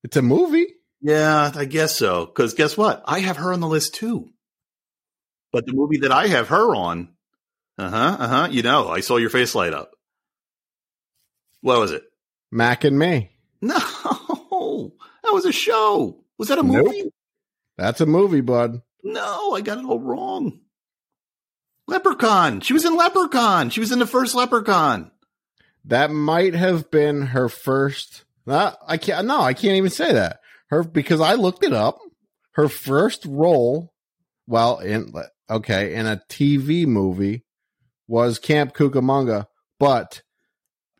[0.06, 0.68] It's a movie.
[1.01, 2.28] Yeah, I guess so.
[2.28, 3.01] Because guess what?
[3.06, 4.30] I have her on the list too.
[5.51, 7.10] But the movie that I have her on,
[7.80, 8.47] uh huh, uh huh.
[8.51, 9.93] You know, I saw your face light up.
[11.62, 12.03] What was it?
[12.51, 13.32] Mac and Me.
[13.62, 14.93] No,
[15.24, 16.24] that was a show.
[16.38, 17.01] Was that a movie?
[17.01, 17.14] Nope.
[17.76, 18.84] That's a movie, bud.
[19.03, 20.60] No, I got it all wrong.
[21.88, 22.62] Leprechaun.
[22.62, 23.72] She was in Leprechaun.
[23.72, 25.10] She was in the first Leprechaun.
[25.84, 28.24] That might have been her first.
[28.48, 29.28] Uh, I can't.
[29.28, 30.39] No, I can't even say that.
[30.70, 31.98] Her because I looked it up.
[32.52, 33.93] Her first role,
[34.48, 35.14] well, in
[35.50, 37.43] okay, in a TV movie,
[38.08, 39.46] was Camp Cucamonga.
[39.80, 40.22] But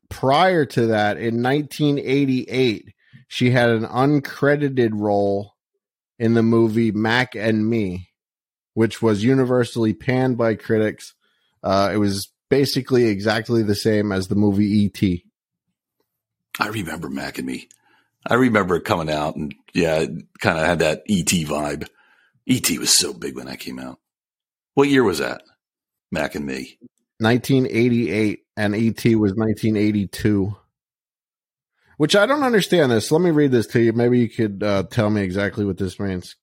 [0.10, 2.94] prior to that, in 1988,
[3.28, 5.54] she had an uncredited role
[6.20, 8.10] in the movie Mac and Me,
[8.74, 11.14] which was universally panned by critics.
[11.64, 15.25] Uh, it was basically exactly the same as the movie E.T.
[16.60, 17.68] I remember Mac and Me.
[18.26, 20.06] I remember it coming out, and yeah,
[20.40, 21.88] kind of had that ET vibe.
[22.48, 24.00] ET was so big when that came out.
[24.74, 25.44] What year was that?
[26.12, 26.78] Mac and Me.
[27.20, 30.56] 1988, and ET was 1982.
[31.98, 33.12] Which I don't understand this.
[33.12, 33.94] Let me read this to you.
[33.94, 36.36] Maybe you could uh, tell me exactly what this means.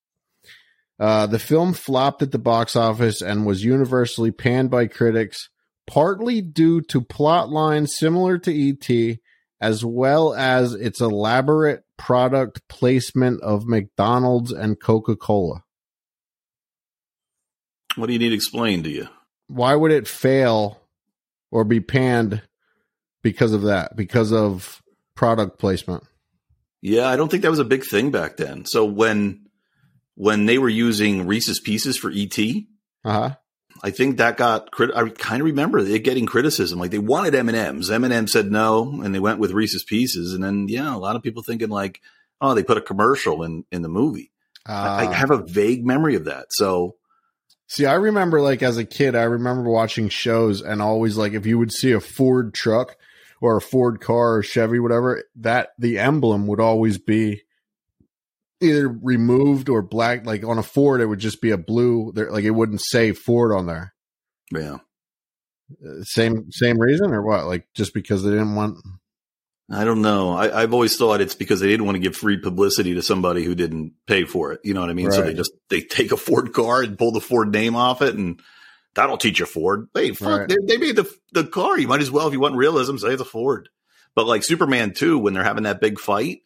[0.98, 5.50] Uh, the film flopped at the box office and was universally panned by critics,
[5.86, 9.18] partly due to plot lines similar to E.T.,
[9.62, 15.62] as well as its elaborate product placement of McDonald's and Coca Cola.
[17.94, 19.08] What do you need explained to you?
[19.46, 20.80] Why would it fail
[21.52, 22.42] or be panned
[23.22, 23.94] because of that?
[23.94, 24.82] Because of
[25.14, 26.02] product placement?
[26.80, 28.64] Yeah, I don't think that was a big thing back then.
[28.64, 29.46] So when
[30.16, 32.36] when they were using Reese's Pieces for ET,
[33.04, 33.36] uh-huh.
[33.82, 36.78] I think that got crit- I kind of remember it getting criticism.
[36.78, 39.50] Like they wanted M and M's, M and M said no, and they went with
[39.52, 40.34] Reese's Pieces.
[40.34, 42.00] And then yeah, a lot of people thinking like,
[42.40, 44.30] oh, they put a commercial in in the movie.
[44.68, 46.46] Uh, I, I have a vague memory of that.
[46.50, 46.94] So
[47.72, 51.46] See, I remember like as a kid, I remember watching shows and always like if
[51.46, 52.98] you would see a Ford truck
[53.40, 57.44] or a Ford car or Chevy, whatever, that the emblem would always be
[58.62, 60.26] either removed or black.
[60.26, 62.12] Like on a Ford, it would just be a blue.
[62.14, 63.94] There, like it wouldn't say Ford on there.
[64.52, 64.78] Yeah.
[65.84, 67.46] Uh, same same reason or what?
[67.46, 68.78] Like just because they didn't want.
[69.70, 70.36] I don't know.
[70.36, 73.42] I, have always thought it's because they didn't want to give free publicity to somebody
[73.42, 74.60] who didn't pay for it.
[74.64, 75.06] You know what I mean?
[75.06, 75.14] Right.
[75.14, 78.14] So they just they take a Ford car and pull the Ford name off it,
[78.14, 78.40] and
[78.94, 79.88] that'll teach you Ford.
[79.94, 80.48] Hey, fuck, right.
[80.48, 81.78] they, they, made the the car.
[81.78, 83.70] You might as well, if you want realism, say it's a Ford.
[84.14, 86.40] But like Superman two, when they're having that big fight,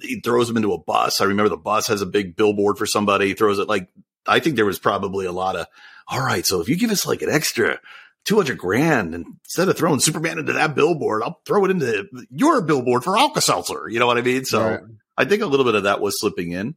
[0.00, 1.20] he throws him into a bus.
[1.20, 3.28] I remember the bus has a big billboard for somebody.
[3.28, 3.88] He throws it like
[4.26, 5.66] I think there was probably a lot of.
[6.06, 7.80] All right, so if you give us like an extra
[8.24, 13.04] 200 grand instead of throwing Superman into that billboard, I'll throw it into your billboard
[13.04, 13.88] for Alka Seltzer.
[13.88, 14.44] You know what I mean?
[14.44, 14.80] So right.
[15.16, 16.76] I think a little bit of that was slipping in.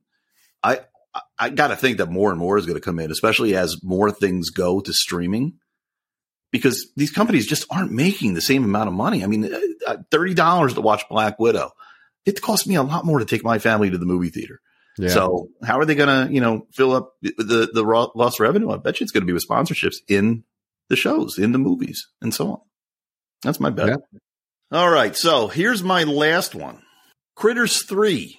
[0.63, 0.81] I,
[1.37, 3.83] I got to think that more and more is going to come in, especially as
[3.83, 5.53] more things go to streaming
[6.51, 9.23] because these companies just aren't making the same amount of money.
[9.23, 11.71] I mean, uh, uh, $30 to watch Black Widow.
[12.25, 14.59] It cost me a lot more to take my family to the movie theater.
[14.97, 15.09] Yeah.
[15.09, 17.83] So how are they going to, you know, fill up the, the
[18.15, 18.71] lost revenue?
[18.71, 20.43] I bet you it's going to be with sponsorships in
[20.89, 22.59] the shows, in the movies, and so on.
[23.43, 23.87] That's my bet.
[23.87, 23.95] Yeah.
[24.71, 25.15] All right.
[25.15, 26.81] So here's my last one
[27.35, 28.37] Critters 3.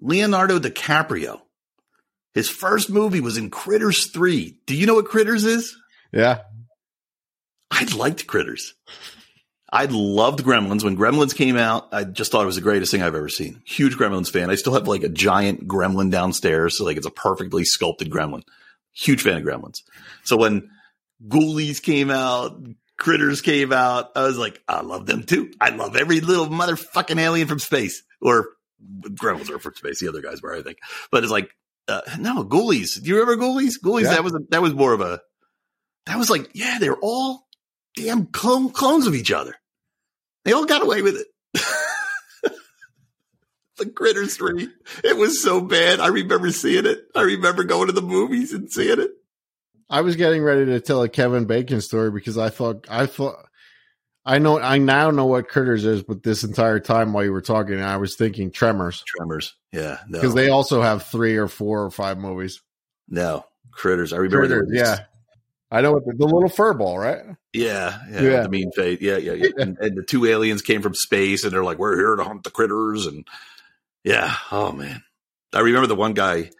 [0.00, 1.40] Leonardo DiCaprio.
[2.34, 4.58] His first movie was in Critters 3.
[4.66, 5.76] Do you know what Critters is?
[6.12, 6.42] Yeah.
[7.70, 8.74] I liked Critters.
[9.74, 10.84] I loved Gremlins.
[10.84, 13.60] When Gremlins came out, I just thought it was the greatest thing I've ever seen.
[13.66, 14.48] Huge Gremlins fan.
[14.48, 16.78] I still have like a giant gremlin downstairs.
[16.78, 18.42] So like it's a perfectly sculpted gremlin.
[18.92, 19.78] Huge fan of Gremlins.
[20.22, 20.70] So when
[21.26, 22.62] Ghoulies came out,
[22.96, 24.12] Critters came out.
[24.14, 25.52] I was like, I love them too.
[25.60, 28.50] I love every little motherfucking alien from space or
[28.80, 29.98] Gremlins are from space.
[29.98, 30.78] The other guys were, I think,
[31.10, 31.50] but it's like,
[31.88, 33.02] uh, no, Ghoulies.
[33.02, 33.72] Do you remember Ghoulies?
[33.82, 34.04] Ghoulies.
[34.04, 34.10] Yeah.
[34.10, 35.20] That was, a, that was more of a,
[36.06, 37.48] that was like, yeah, they're all
[37.96, 39.56] damn clone, clones of each other.
[40.44, 41.26] They all got away with it.
[43.78, 44.68] the Critters 3.
[45.02, 46.00] It was so bad.
[46.00, 47.06] I remember seeing it.
[47.14, 49.10] I remember going to the movies and seeing it.
[49.88, 53.36] I was getting ready to tell a Kevin Bacon story because I thought I thought
[54.24, 57.42] I know I now know what Critters is, but this entire time while you were
[57.42, 59.54] talking, I was thinking Tremors Tremors.
[59.72, 59.98] Yeah.
[60.08, 60.20] No.
[60.20, 62.62] because they also have three or four or five movies.
[63.08, 64.12] no critters.
[64.12, 64.46] I remember.
[64.46, 65.04] Critters, yeah.
[65.70, 67.22] I know what the, the little fur ball, right?
[67.52, 68.42] Yeah, yeah, Yeah.
[68.42, 69.02] the mean fate.
[69.02, 69.48] Yeah, yeah, yeah.
[69.58, 72.44] And, and the two aliens came from space, and they're like, "We're here to hunt
[72.44, 73.26] the critters." And
[74.04, 75.02] yeah, oh man,
[75.52, 76.50] I remember the one guy.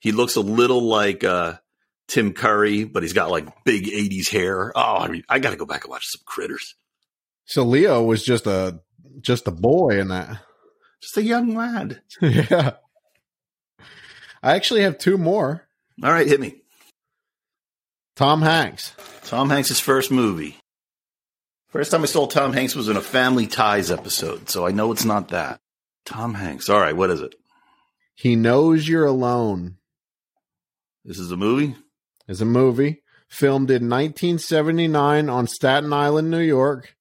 [0.00, 1.54] He looks a little like uh,
[2.08, 4.72] Tim Curry, but he's got like big '80s hair.
[4.74, 6.74] Oh, I, mean, I got to go back and watch some critters.
[7.44, 8.80] So Leo was just a
[9.20, 10.38] just a boy in that.
[11.02, 12.02] Just a young lad.
[12.20, 12.72] yeah.
[14.42, 15.66] I actually have two more.
[16.02, 16.59] All right, hit me.
[18.20, 18.94] Tom Hanks.
[19.24, 20.58] Tom Hanks' first movie.
[21.70, 24.92] First time I saw Tom Hanks was in a Family Ties episode, so I know
[24.92, 25.58] it's not that.
[26.04, 26.68] Tom Hanks.
[26.68, 27.34] All right, what is it?
[28.14, 29.78] He knows you're alone.
[31.02, 31.76] This is a movie.
[32.28, 36.94] is a movie filmed in 1979 on Staten Island, New York.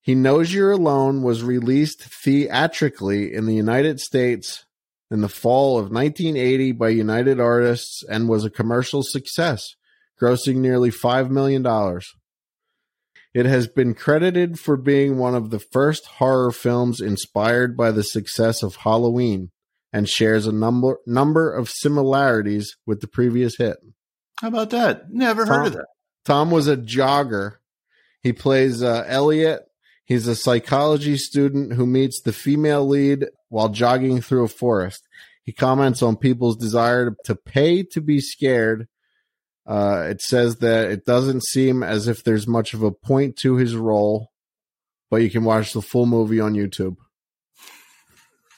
[0.00, 4.64] He Knows You're Alone was released theatrically in the United States
[5.12, 9.76] in the fall of 1980 by United Artists and was a commercial success,
[10.20, 11.64] grossing nearly $5 million.
[13.34, 18.04] It has been credited for being one of the first horror films inspired by the
[18.04, 19.50] success of Halloween
[19.92, 23.76] and shares a number number of similarities with the previous hit.
[24.40, 25.10] How about that?
[25.10, 25.86] Never heard of that.
[26.24, 27.56] Tom was a jogger.
[28.20, 29.62] He plays uh, Elliot.
[30.04, 35.06] He's a psychology student who meets the female lead while jogging through a forest.
[35.42, 38.88] He comments on people's desire to pay to be scared.
[39.66, 43.56] Uh, it says that it doesn't seem as if there's much of a point to
[43.56, 44.30] his role,
[45.10, 46.96] but you can watch the full movie on YouTube.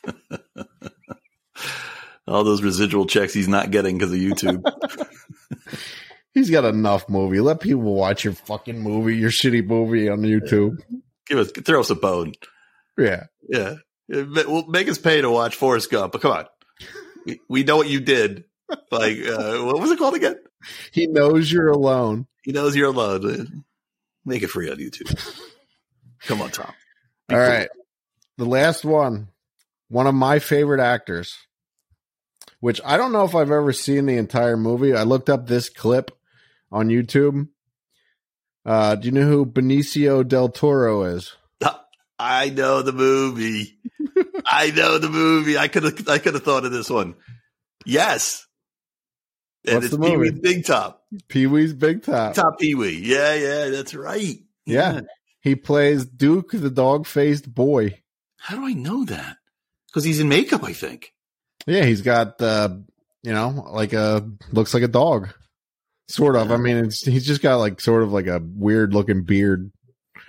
[2.29, 4.63] All those residual checks he's not getting because of YouTube.
[6.35, 7.41] He's got enough movie.
[7.41, 10.79] Let people watch your fucking movie, your shitty movie on YouTube.
[11.27, 12.33] Give us, throw us a bone.
[12.99, 13.25] Yeah.
[13.49, 13.77] Yeah.
[14.09, 16.13] Well, make us pay to watch Forrest Gump.
[16.13, 16.45] But come on,
[17.25, 18.45] we, we know what you did.
[18.91, 20.37] Like, uh, what was it called again?
[20.93, 22.27] He knows you're alone.
[22.43, 23.65] He knows you're alone.
[24.25, 25.41] Make it free on YouTube.
[26.23, 26.73] Come on, Tom.
[27.29, 27.49] Be All cool.
[27.51, 27.69] right.
[28.39, 29.29] The last one,
[29.89, 31.37] one of my favorite actors,
[32.61, 34.95] which I don't know if I've ever seen the entire movie.
[34.95, 36.11] I looked up this clip
[36.73, 37.49] on YouTube.
[38.65, 41.35] Uh, do you know who Benicio del Toro is?
[42.19, 43.79] I know the movie.
[44.45, 45.57] I know the movie.
[45.59, 46.09] I could have.
[46.09, 47.15] I could have thought of this one.
[47.85, 48.46] Yes.
[49.67, 50.41] And What's it's Pee Wee movie?
[50.41, 51.05] Big Top.
[51.29, 52.35] Pee Wee's Big Top.
[52.35, 53.01] Top Pee Wee.
[53.03, 54.37] Yeah, yeah, that's right.
[54.65, 55.01] Yeah.
[55.41, 58.01] He plays Duke, the dog faced boy.
[58.39, 59.37] How do I know that?
[59.89, 61.13] Because he's in makeup, I think.
[61.67, 62.77] Yeah, he's got, uh,
[63.23, 65.29] you know, like a, looks like a dog.
[66.09, 66.53] Sort of.
[66.53, 69.73] I mean, it's, he's just got like sort of like a weird looking beard.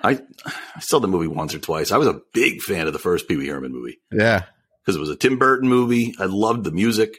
[0.03, 1.91] I I saw the movie once or twice.
[1.91, 4.45] I was a big fan of the first Pee Wee Herman movie Yeah.
[4.83, 6.15] because it was a Tim Burton movie.
[6.19, 7.17] I loved the music.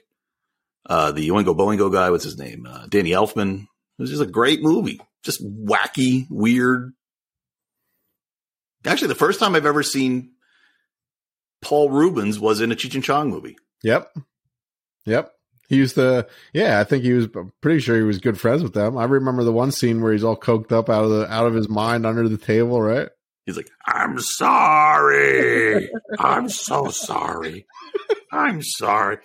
[0.88, 2.66] Uh, the Oingo Boingo guy, what's his name?
[2.68, 3.62] Uh, Danny Elfman.
[3.62, 5.00] It was just a great movie.
[5.22, 6.92] Just wacky, weird.
[8.86, 10.30] Actually, the first time I've ever seen
[11.60, 13.56] Paul Reubens was in a Cheech and Chong movie.
[13.82, 14.16] Yep.
[15.04, 15.32] Yep.
[15.68, 18.62] He used to, yeah, I think he was I'm pretty sure he was good friends
[18.62, 18.96] with them.
[18.96, 21.54] I remember the one scene where he's all coked up out of the, out of
[21.54, 23.10] his mind under the table, right?
[23.44, 25.90] He's like, I'm sorry.
[26.18, 27.66] I'm so sorry.
[28.32, 29.18] I'm sorry.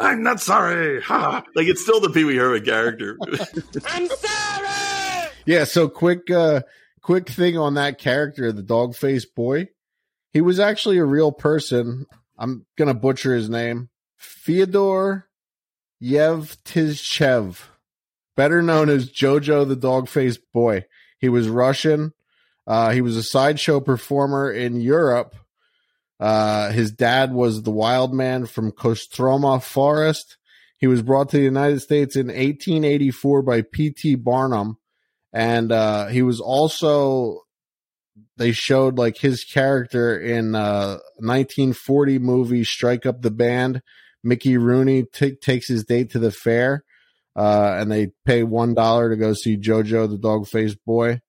[0.00, 1.00] I'm not sorry.
[1.02, 1.44] Ha.
[1.54, 3.18] Like it's still the Pee Wee Herman character.
[3.86, 5.30] I'm sorry!
[5.46, 5.64] Yeah.
[5.64, 6.62] So quick, uh,
[7.02, 9.68] quick thing on that character, the dog faced boy.
[10.32, 12.06] He was actually a real person.
[12.38, 13.90] I'm going to butcher his name.
[14.16, 15.28] Fyodor
[16.02, 17.60] Yevtizhev,
[18.36, 20.86] better known as Jojo the dog faced boy.
[21.18, 22.14] He was Russian.
[22.66, 25.34] Uh, he was a sideshow performer in Europe.
[26.20, 30.36] Uh, his dad was the wild man from Kostroma Forest.
[30.76, 34.16] He was brought to the United States in 1884 by P.T.
[34.16, 34.76] Barnum.
[35.32, 37.42] And uh, he was also,
[38.36, 43.82] they showed like his character in uh, 1940 movie Strike Up the Band.
[44.22, 46.84] Mickey Rooney t- takes his date to the fair,
[47.36, 51.22] uh, and they pay one dollar to go see JoJo the dog faced boy.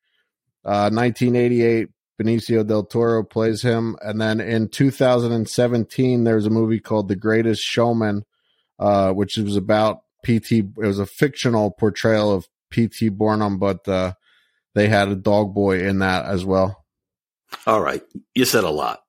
[0.66, 1.88] Uh, 1988,
[2.22, 7.62] Benicio del Toro plays him, and then in 2017, there's a movie called The Greatest
[7.62, 8.26] Showman,
[8.80, 10.52] uh, which was about PT.
[10.52, 14.14] It was a fictional portrayal of PT Barnum, but uh,
[14.76, 16.86] they had a dog boy in that as well.
[17.66, 18.04] All right.
[18.34, 19.02] You said a lot.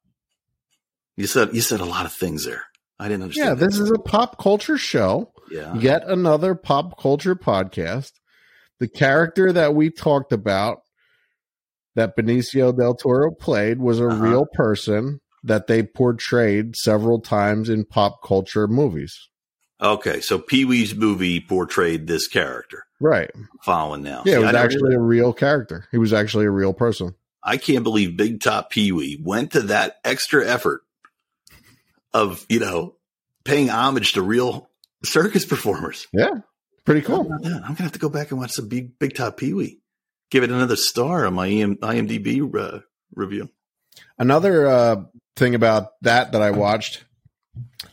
[1.17, 2.65] You said you said a lot of things there.
[2.99, 3.61] I didn't understand.
[3.61, 5.33] Yeah, this is a pop culture show.
[5.51, 5.75] Yeah.
[5.75, 8.13] Yet another pop culture podcast.
[8.81, 10.82] the character that we talked about
[11.95, 14.23] that Benicio del Toro played was a Uh-huh.
[14.25, 19.29] real person that they portrayed several times in pop culture movies.
[19.81, 22.85] Okay, so Pee Wee's movie portrayed this character.
[23.01, 23.31] Right.
[23.65, 25.89] Following now, Yeah, See, it was actually a real character.
[25.91, 27.17] He was actually a real person.
[27.43, 30.83] I can't believe Big Top Pee Wee went to that extra effort
[32.15, 32.95] of you know
[33.45, 34.71] paying homage to real
[35.05, 36.07] circus performers.
[36.13, 36.31] Yeah.
[36.85, 37.29] Pretty cool.
[37.33, 39.81] I'm gonna have to go back and watch some Big, Big Top Pee Wee.
[40.33, 42.79] Give it another star on my IMDb uh,
[43.15, 43.51] review.
[44.19, 45.05] Another uh,
[45.37, 47.05] thing about that that I watched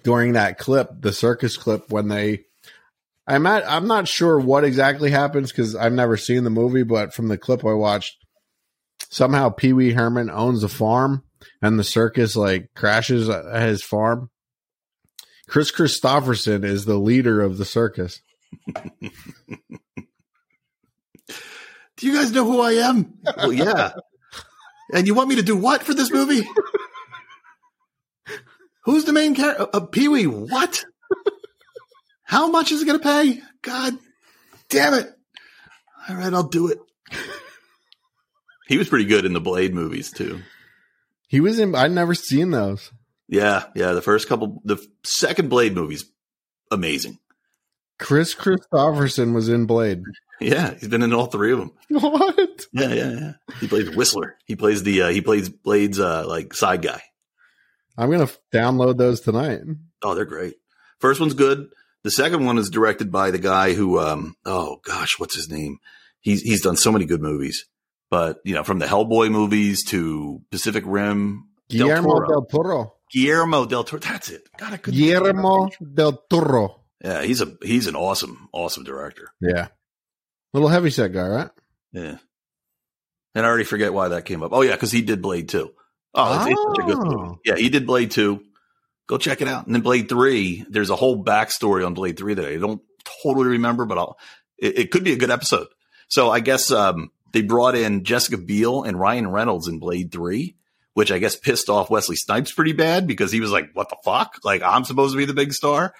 [0.03, 2.45] during that clip, the circus clip, when they,
[3.27, 7.13] I'm not, I'm not sure what exactly happens because I've never seen the movie, but
[7.13, 8.15] from the clip I watched,
[9.09, 11.25] somehow Pee Wee Herman owns a farm
[11.61, 14.29] and the circus like crashes at his farm.
[15.49, 18.21] Kris Kristofferson is the leader of the circus.
[21.99, 23.19] Do you guys know who I am?
[23.37, 23.91] well, yeah.
[24.93, 26.47] And you want me to do what for this movie?
[28.85, 29.67] Who's the main character?
[29.73, 30.85] Uh, Pee Wee, what?
[32.23, 33.41] How much is it going to pay?
[33.61, 33.97] God
[34.69, 35.13] damn it.
[36.07, 36.79] All right, I'll do it.
[38.67, 40.39] He was pretty good in the Blade movies, too.
[41.27, 42.91] He was in, I'd never seen those.
[43.27, 43.91] Yeah, yeah.
[43.91, 46.05] The first couple, the second Blade movies,
[46.71, 47.19] amazing.
[47.99, 50.01] Kris Kristofferson was in Blade.
[50.41, 51.71] Yeah, he's been in all three of them.
[51.89, 52.65] What?
[52.71, 53.31] Yeah, yeah, yeah.
[53.59, 54.37] He plays Whistler.
[54.45, 57.01] He plays the uh, he plays Blade's uh, like side guy.
[57.97, 59.59] I'm gonna f- download those tonight.
[60.01, 60.55] Oh, they're great.
[60.99, 61.69] First one's good.
[62.03, 65.79] The second one is directed by the guy who, um, oh gosh, what's his name?
[66.21, 67.65] He's he's done so many good movies,
[68.09, 72.27] but you know, from the Hellboy movies to Pacific Rim, Del Guillermo Toro.
[72.27, 72.93] del Toro.
[73.11, 73.99] Guillermo del Toro.
[73.99, 74.43] That's it.
[74.57, 76.83] God, I Guillermo del Toro.
[77.03, 79.29] Yeah, he's a he's an awesome awesome director.
[79.41, 79.67] Yeah.
[80.53, 81.49] Little heavy set guy, right?
[81.91, 82.17] Yeah.
[83.35, 84.51] And I already forget why that came up.
[84.53, 85.71] Oh yeah, because he did Blade two.
[86.15, 87.23] Oh, it's, it's such a good Oh.
[87.27, 87.39] movie.
[87.45, 88.41] Yeah, he did Blade two.
[89.07, 89.65] Go check it out.
[89.65, 90.65] And then Blade three.
[90.69, 92.81] There's a whole backstory on Blade three that I don't
[93.23, 94.17] totally remember, but I'll.
[94.57, 95.67] It, it could be a good episode.
[96.09, 100.55] So I guess um, they brought in Jessica Biel and Ryan Reynolds in Blade three,
[100.95, 103.97] which I guess pissed off Wesley Snipes pretty bad because he was like, "What the
[104.03, 104.37] fuck?
[104.43, 105.93] Like I'm supposed to be the big star."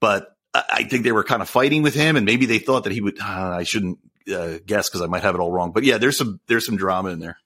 [0.00, 0.35] But
[0.68, 3.00] I think they were kind of fighting with him, and maybe they thought that he
[3.00, 3.18] would.
[3.20, 3.98] Uh, I shouldn't
[4.32, 5.72] uh, guess because I might have it all wrong.
[5.72, 7.38] But yeah, there's some there's some drama in there.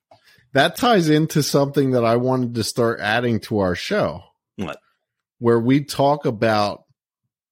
[0.52, 4.22] That ties into something that I wanted to start adding to our show.
[4.56, 4.78] What?
[5.38, 6.84] Where we talk about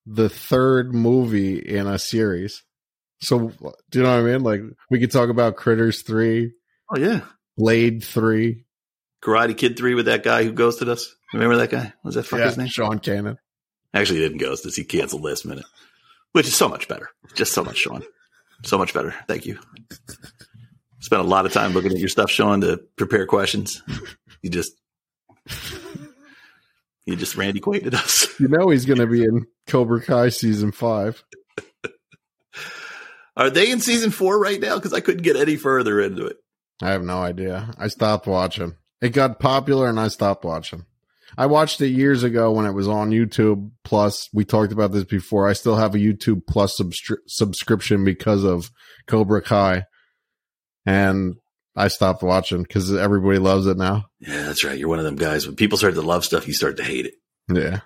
[0.04, 2.62] the third movie in a series.
[3.20, 3.52] So,
[3.90, 4.42] do you know what I mean?
[4.42, 6.52] Like, we could talk about Critters 3,
[6.90, 7.20] Oh yeah,
[7.56, 8.64] Blade 3.
[9.22, 11.12] Karate Kid three with that guy who ghosted us.
[11.32, 11.92] Remember that guy?
[12.04, 12.68] Was that fuck Yeah, his name?
[12.68, 13.36] Sean Kanan.
[13.98, 14.76] Actually, he didn't ghost us.
[14.76, 15.64] He canceled last minute,
[16.30, 17.10] which is so much better.
[17.34, 18.04] Just so much, Sean.
[18.62, 19.12] So much better.
[19.26, 19.58] Thank you.
[21.00, 23.82] Spent a lot of time looking at your stuff, Sean, to prepare questions.
[24.40, 24.72] You just,
[27.06, 28.38] you just Randy Quaided us.
[28.38, 31.24] You know he's going to be in Cobra Kai season 5.
[33.36, 34.76] Are they in season four right now?
[34.76, 36.36] Because I couldn't get any further into it.
[36.80, 37.74] I have no idea.
[37.76, 38.76] I stopped watching.
[39.00, 40.86] It got popular and I stopped watching.
[41.36, 44.28] I watched it years ago when it was on YouTube Plus.
[44.32, 45.48] We talked about this before.
[45.48, 48.70] I still have a YouTube Plus substri- subscription because of
[49.06, 49.84] Cobra Kai.
[50.86, 51.36] And
[51.76, 54.06] I stopped watching because everybody loves it now.
[54.20, 54.78] Yeah, that's right.
[54.78, 55.46] You're one of them guys.
[55.46, 57.14] When people start to love stuff, you start to hate it.
[57.52, 57.80] Yeah.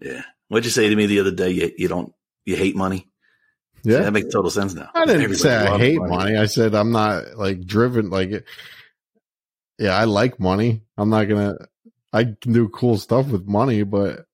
[0.00, 0.22] Yeah.
[0.48, 1.50] What'd you say to me the other day?
[1.50, 2.12] You, you don't,
[2.44, 3.08] you hate money?
[3.84, 4.00] Yeah.
[4.00, 4.90] That makes total sense now.
[4.94, 6.36] I didn't Everybody say I hate money.
[6.36, 8.44] I said I'm not like driven like
[9.78, 10.82] yeah, I like money.
[10.96, 11.56] I'm not gonna
[12.12, 14.26] I can do cool stuff with money, but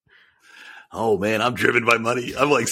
[0.96, 2.34] Oh man, I'm driven by money.
[2.38, 2.68] I'm like,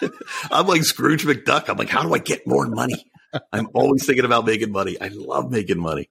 [0.50, 1.68] I'm like Scrooge McDuck.
[1.68, 3.04] I'm like, how do I get more money?
[3.52, 4.96] I'm always thinking about making money.
[5.00, 6.08] I love making money.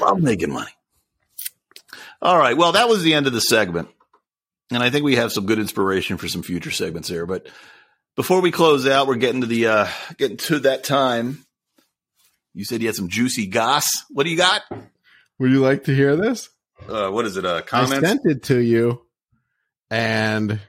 [0.00, 0.70] Love making money.
[2.22, 2.56] All right.
[2.56, 3.88] Well, that was the end of the segment.
[4.70, 7.26] And I think we have some good inspiration for some future segments here.
[7.26, 7.48] But
[8.14, 11.44] before we close out, we're getting to the, uh, getting to that time.
[12.54, 13.88] You said you had some juicy goss.
[14.10, 14.62] What do you got?
[15.38, 16.50] would you like to hear this?
[16.86, 17.44] Uh, what is it?
[17.44, 19.02] Uh, I sent it to you,
[19.90, 20.60] and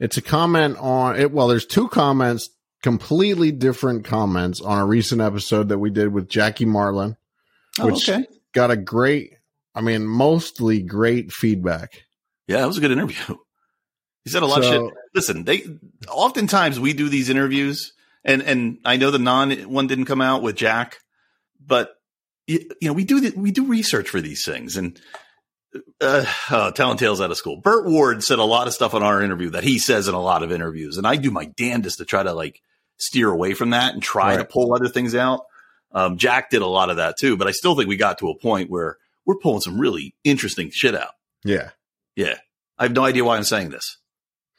[0.00, 1.32] it's a comment on it.
[1.32, 2.50] Well, there's two comments,
[2.82, 7.16] completely different comments on a recent episode that we did with Jackie Marlin.
[7.78, 8.26] Oh, which- okay.
[8.52, 9.34] Got a great,
[9.76, 12.02] I mean, mostly great feedback.
[12.48, 13.36] Yeah, it was a good interview.
[14.24, 14.82] He said a lot of shit.
[15.14, 15.64] Listen, they
[16.06, 20.42] oftentimes we do these interviews, and and I know the Non one didn't come out
[20.42, 20.98] with Jack,
[21.58, 21.94] but
[22.50, 25.00] you, you know we do the, we do research for these things, and
[26.00, 27.56] uh, oh, telling tales out of school.
[27.56, 30.20] Burt Ward said a lot of stuff on our interview that he says in a
[30.20, 32.60] lot of interviews, and I do my damnedest to try to like
[32.96, 35.46] steer away from that and try to pull other things out.
[35.92, 38.28] Um, Jack did a lot of that too, but I still think we got to
[38.28, 41.14] a point where we're pulling some really interesting shit out.
[41.44, 41.70] Yeah.
[42.16, 42.36] Yeah.
[42.78, 43.98] I have no idea why I'm saying this.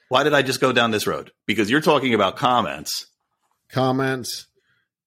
[0.10, 1.32] Why did I just go down this road?
[1.46, 3.08] Because you're talking about comments.
[3.70, 4.48] Comments.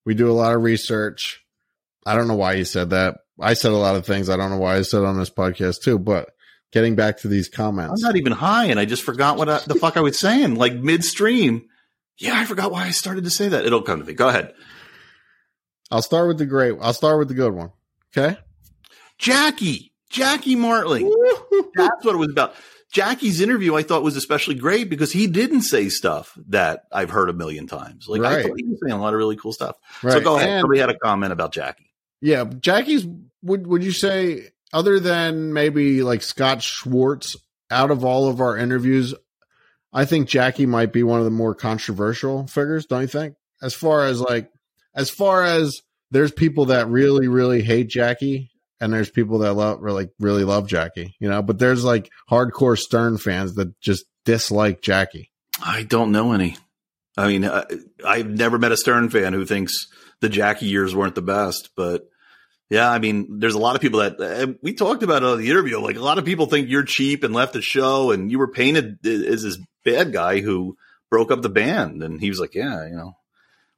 [0.07, 1.44] We do a lot of research.
[2.07, 3.17] I don't know why you said that.
[3.41, 4.29] I said a lot of things.
[4.29, 6.31] I don't know why I said on this podcast too, but
[6.73, 8.03] getting back to these comments.
[8.03, 10.55] I'm not even high and I just forgot what I, the fuck I was saying,
[10.57, 11.67] like midstream.
[12.19, 13.65] Yeah, I forgot why I started to say that.
[13.67, 14.13] It'll come to me.
[14.15, 14.55] Go ahead.
[15.91, 16.75] I'll start with the great.
[16.81, 17.71] I'll start with the good one.
[18.17, 18.37] Okay.
[19.19, 21.13] Jackie, Jackie Martling.
[21.75, 22.55] That's what it was about.
[22.93, 27.29] Jackie's interview I thought was especially great because he didn't say stuff that I've heard
[27.29, 28.07] a million times.
[28.07, 29.77] Like I thought he was saying a lot of really cool stuff.
[30.03, 30.49] So go ahead.
[30.49, 31.91] And- Somebody had a comment about Jackie.
[32.21, 33.07] Yeah, Jackie's.
[33.43, 37.37] Would would you say other than maybe like Scott Schwartz,
[37.71, 39.15] out of all of our interviews,
[39.93, 42.87] I think Jackie might be one of the more controversial figures.
[42.87, 43.35] Don't you think?
[43.63, 44.51] As far as like,
[44.95, 48.51] as far as there's people that really really hate Jackie,
[48.81, 51.15] and there's people that love really really love Jackie.
[51.21, 55.31] You know, but there's like hardcore Stern fans that just dislike Jackie.
[55.65, 56.57] I don't know any.
[57.17, 57.65] I mean, I,
[58.05, 59.87] I've never met a Stern fan who thinks
[60.21, 62.09] the Jackie years weren't the best, but
[62.71, 65.51] yeah, I mean, there's a lot of people that we talked about it on the
[65.51, 65.79] interview.
[65.81, 68.49] Like a lot of people think you're cheap and left the show, and you were
[68.49, 70.77] painted as this bad guy who
[71.11, 72.03] broke up the band.
[72.03, 73.17] And he was like, "Yeah, you know."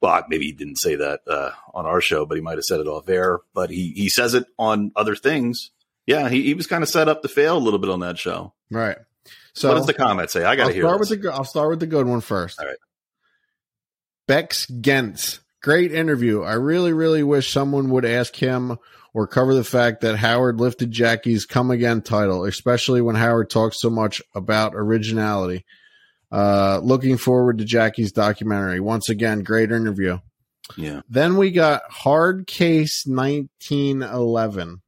[0.01, 2.79] Well, maybe he didn't say that uh, on our show, but he might have said
[2.79, 3.39] it off air.
[3.53, 5.71] But he he says it on other things.
[6.05, 8.17] Yeah, he, he was kind of set up to fail a little bit on that
[8.17, 8.53] show.
[8.71, 8.97] Right.
[9.53, 10.43] So what does the comment say?
[10.43, 10.83] I got to hear.
[10.83, 11.09] start this.
[11.09, 11.33] with the.
[11.33, 12.59] I'll start with the good one first.
[12.59, 12.77] All right.
[14.27, 16.43] Bex Gentz, great interview.
[16.43, 18.77] I really, really wish someone would ask him
[19.13, 23.81] or cover the fact that Howard lifted Jackie's "Come Again" title, especially when Howard talks
[23.81, 25.65] so much about originality.
[26.31, 28.79] Uh, looking forward to Jackie's documentary.
[28.79, 30.19] Once again, great interview.
[30.75, 31.01] yeah.
[31.09, 34.81] Then we got Hard Case 1911.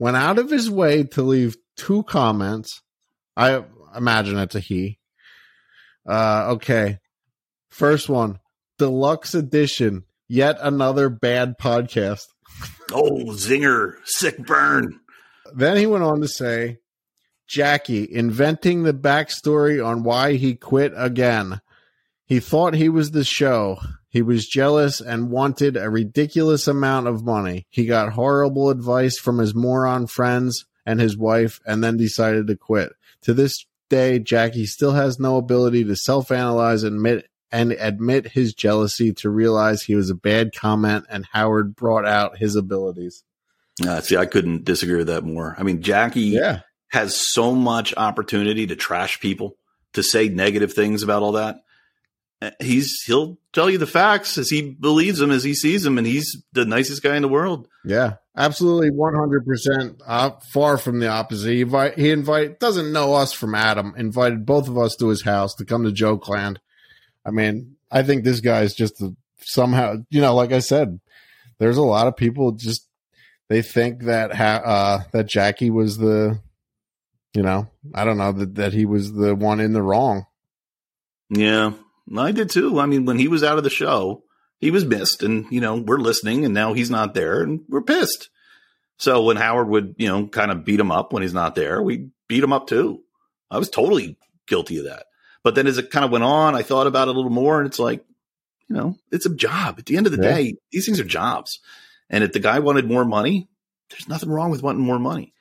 [0.00, 2.82] Went out of his way to leave two comments.
[3.36, 3.64] I
[3.96, 4.98] imagine it's a he.
[6.06, 6.98] Uh, okay.
[7.70, 8.38] First one,
[8.84, 10.04] deluxe edition.
[10.28, 12.26] Yet another bad podcast.
[12.92, 15.00] Oh, zinger, sick burn.
[15.54, 16.78] Then he went on to say,
[17.46, 21.60] Jackie inventing the backstory on why he quit again.
[22.26, 23.78] He thought he was the show.
[24.08, 27.66] He was jealous and wanted a ridiculous amount of money.
[27.70, 32.56] He got horrible advice from his moron friends and his wife and then decided to
[32.56, 32.92] quit.
[33.22, 38.26] To this day, Jackie still has no ability to self analyze and admit and admit
[38.26, 43.22] his jealousy to realize he was a bad comment and Howard brought out his abilities.
[43.86, 45.54] Uh, see, I couldn't disagree with that more.
[45.56, 46.60] I mean, Jackie Yeah.
[46.88, 49.56] has so much opportunity to trash people,
[49.92, 51.60] to say negative things about all that.
[52.42, 55.96] Uh, He's he'll tell you the facts as he believes them, as he sees them,
[55.98, 57.68] and he's the nicest guy in the world.
[57.84, 60.02] Yeah, absolutely, one hundred percent.
[60.52, 61.52] Far from the opposite.
[61.52, 63.94] He invite he invite doesn't know us from Adam.
[63.96, 66.58] Invited both of us to his house to come to Joke Land.
[67.24, 71.00] I mean, I think this guy is just a, somehow, you know, like I said,
[71.58, 72.88] there's a lot of people just
[73.48, 76.40] they think that ha- uh, that Jackie was the,
[77.34, 80.26] you know, I don't know that that he was the one in the wrong.
[81.30, 81.72] Yeah,
[82.16, 82.78] I did too.
[82.78, 84.22] I mean, when he was out of the show,
[84.58, 87.82] he was missed, and you know we're listening, and now he's not there, and we're
[87.82, 88.30] pissed.
[88.96, 91.82] So when Howard would, you know, kind of beat him up when he's not there,
[91.82, 93.02] we beat him up too.
[93.50, 94.16] I was totally
[94.46, 95.06] guilty of that.
[95.44, 97.60] But then as it kind of went on, I thought about it a little more,
[97.60, 98.04] and it's like,
[98.68, 99.76] you know, it's a job.
[99.78, 100.34] At the end of the Yeah.
[100.34, 101.60] day, these things are jobs.
[102.10, 103.48] And if the guy wanted more money,
[103.90, 105.34] there's nothing wrong with wanting more money.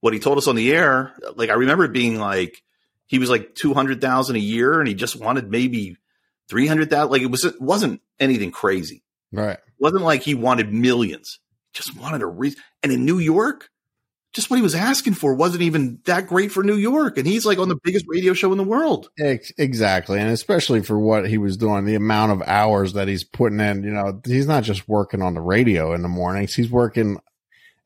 [0.00, 2.62] What he told us on the air, like I remember it being like
[3.06, 5.96] he was like two hundred thousand a year, and he just wanted maybe
[6.48, 7.12] three hundred thousand.
[7.12, 9.02] Like it was, it wasn't anything crazy.
[9.32, 9.52] Right.
[9.58, 11.38] It wasn't like he wanted millions.
[11.72, 12.60] Just wanted a reason.
[12.82, 13.70] And in New York,
[14.34, 17.16] just what he was asking for wasn't even that great for New York.
[17.18, 19.08] And he's like on the biggest radio show in the world.
[19.16, 20.18] Exactly.
[20.20, 23.82] And especially for what he was doing, the amount of hours that he's putting in,
[23.84, 26.54] you know, he's not just working on the radio in the mornings.
[26.54, 27.18] He's working,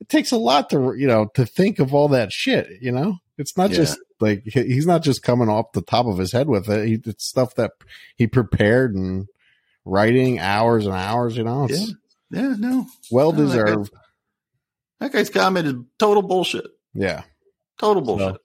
[0.00, 3.18] it takes a lot to, you know, to think of all that shit, you know,
[3.36, 3.76] it's not Yeah.
[3.76, 6.86] just like, he's not just coming off the top of his head with it.
[6.88, 7.72] He, it's stuff that
[8.16, 9.26] he prepared and
[9.84, 11.92] writing hours and hours, you know, it's
[12.30, 12.86] Yeah, no.
[13.10, 13.92] well No, that guy- deserved.
[15.00, 16.66] That guy's comment is total bullshit.
[16.94, 17.22] Yeah.
[17.78, 18.40] Total bullshit.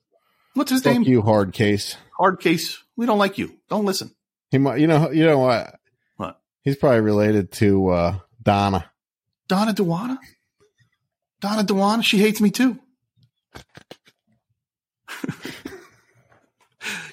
[0.54, 1.02] What's his name?
[1.04, 1.98] you, hard case.
[2.18, 2.78] Hard case.
[2.96, 3.58] We don't like you.
[3.70, 4.12] Don't listen.
[4.52, 5.74] He might, you know, you know what?
[6.18, 6.40] What?
[6.62, 8.92] He's probably related to, uh, Donna.
[9.48, 10.18] Donna Dewana?
[11.42, 12.04] Donna Dewana?
[12.04, 12.78] She hates me too.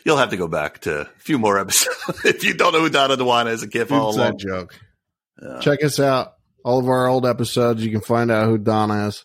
[0.05, 2.91] you'll have to go back to a few more episodes if you don't know who
[2.91, 3.63] Donna Dewana is.
[3.63, 4.39] A kid Inside along.
[4.39, 4.75] joke.
[5.61, 6.35] Check us out.
[6.65, 7.83] All of our old episodes.
[7.85, 9.25] You can find out who Donna is.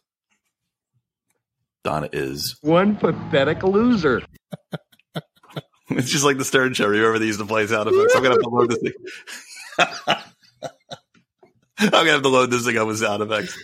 [1.86, 2.58] Donna is.
[2.62, 4.22] One pathetic loser.
[5.88, 6.88] It's just like the Stern Show.
[6.88, 8.16] Remember they used to play sound effects.
[8.16, 8.94] I'm gonna have to load this thing.
[11.78, 13.56] I'm gonna have to load this thing up with sound effects.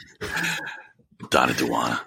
[1.32, 2.00] Donna Dewana.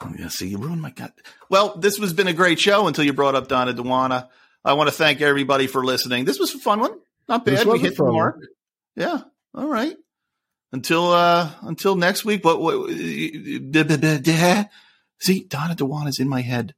[0.00, 1.12] I'm oh, gonna see you ruined my god.
[1.50, 4.28] Well, this has been a great show until you brought up Donna Dewana.
[4.64, 6.24] I want to thank everybody for listening.
[6.24, 6.96] This was a fun one.
[7.28, 7.66] Not bad.
[7.66, 8.38] We hit the mark.
[8.94, 9.22] Yeah.
[9.56, 9.96] All right.
[10.74, 12.44] Until uh until next week.
[12.44, 12.60] What?
[12.60, 13.60] what see,
[15.46, 16.74] Donna Dewana's in my head.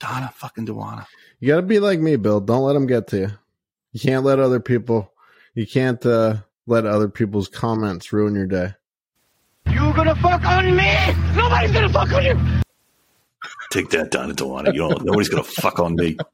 [0.00, 1.06] Donna fucking Dewana.
[1.38, 2.40] You got to be like me, Bill.
[2.40, 3.30] Don't let them get to you.
[3.92, 5.12] You can't let other people.
[5.54, 8.74] You can't uh, let other people's comments ruin your day.
[9.70, 10.96] You gonna fuck on me?
[11.36, 12.34] Nobody's gonna fuck on you.
[13.70, 14.72] Take that, Donna Dewana.
[14.72, 15.04] You don't.
[15.04, 16.16] Nobody's gonna fuck on me.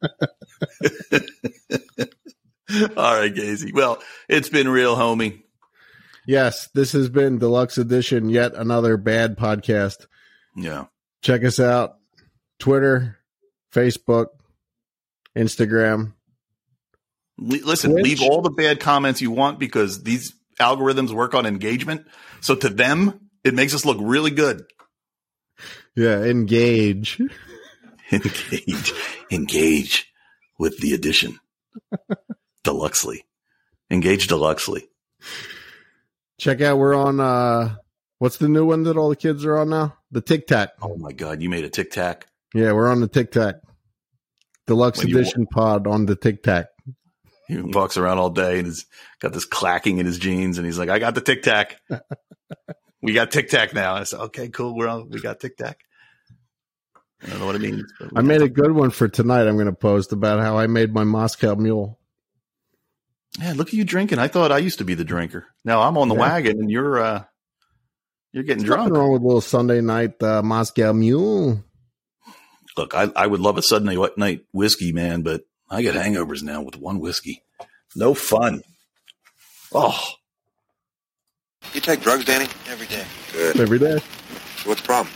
[2.96, 3.72] All right, Casey.
[3.74, 5.42] Well, it's been real, homie.
[6.26, 8.28] Yes, this has been deluxe edition.
[8.28, 10.06] Yet another bad podcast.
[10.56, 10.86] Yeah.
[11.22, 11.96] Check us out:
[12.58, 13.18] Twitter,
[13.72, 14.26] Facebook,
[15.36, 16.14] Instagram.
[17.38, 18.04] Le- listen, Twitch.
[18.04, 22.06] leave all the bad comments you want because these algorithms work on engagement.
[22.40, 24.64] So to them, it makes us look really good.
[25.96, 27.20] Yeah, engage.
[28.12, 28.92] Engage,
[29.30, 30.12] engage
[30.58, 31.38] with the addition.
[32.64, 33.20] Deluxely,
[33.88, 34.82] engage deluxely.
[36.40, 36.78] Check out.
[36.78, 37.20] We're on.
[37.20, 37.76] uh
[38.18, 39.96] What's the new one that all the kids are on now?
[40.10, 40.70] The Tic Tac.
[40.82, 42.26] Oh my God, you made a tic tac.
[42.54, 43.56] Yeah, we're on the Tic Tac.
[44.66, 46.66] Deluxe When you- edition pod on the Tic Tac.
[47.48, 48.86] He walks around all day and he's
[49.20, 51.78] got this clacking in his jeans, and he's like, "I got the tic tac.
[53.02, 54.76] we got tic tac now." I said, "Okay, cool.
[54.76, 55.10] We're on.
[55.10, 55.80] We got tic tac."
[57.22, 57.84] I don't know what it means.
[58.16, 59.46] I made a good one for tonight.
[59.48, 61.98] I'm going to post about how I made my Moscow Mule.
[63.34, 63.44] Tac.
[63.46, 64.18] Yeah, look at you drinking.
[64.18, 65.46] I thought I used to be the drinker.
[65.64, 66.20] Now I'm on the Yeah.
[66.20, 67.24] wagon, and you're uh
[68.32, 68.98] you're getting There's nothing drunk.
[69.02, 71.64] wrong with a little Sunday night uh, Moscow Mule.
[72.76, 76.62] Look, I, I would love a Sunday night whiskey, man, but I get hangovers now
[76.62, 77.42] with one whiskey.
[77.96, 78.62] No fun.
[79.72, 79.98] Oh,
[81.74, 82.46] You take drugs, Danny?
[82.68, 83.04] Every day.
[83.32, 83.58] Good.
[83.60, 83.98] every day.
[84.62, 85.12] So what's the problem?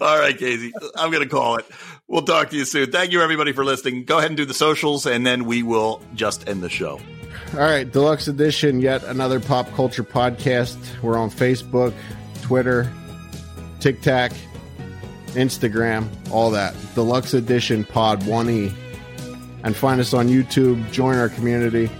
[0.00, 0.72] All right, Casey.
[0.96, 1.66] I'm going to call it.
[2.08, 2.90] We'll talk to you soon.
[2.90, 4.04] Thank you, everybody, for listening.
[4.04, 7.00] Go ahead and do the socials, and then we will just end the show.
[7.54, 10.76] All right, deluxe edition, yet another pop culture podcast.
[11.02, 11.94] We're on Facebook,
[12.42, 12.90] Twitter,
[13.80, 14.32] TikTok,
[15.28, 16.74] Instagram, all that.
[16.94, 18.72] Deluxe edition pod 1E.
[19.62, 21.90] And find us on YouTube, join our community,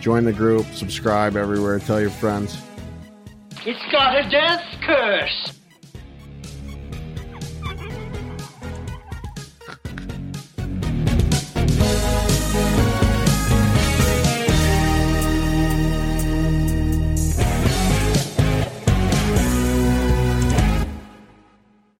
[0.00, 2.60] join the group, subscribe everywhere, tell your friends.
[3.64, 5.60] It's got a death curse.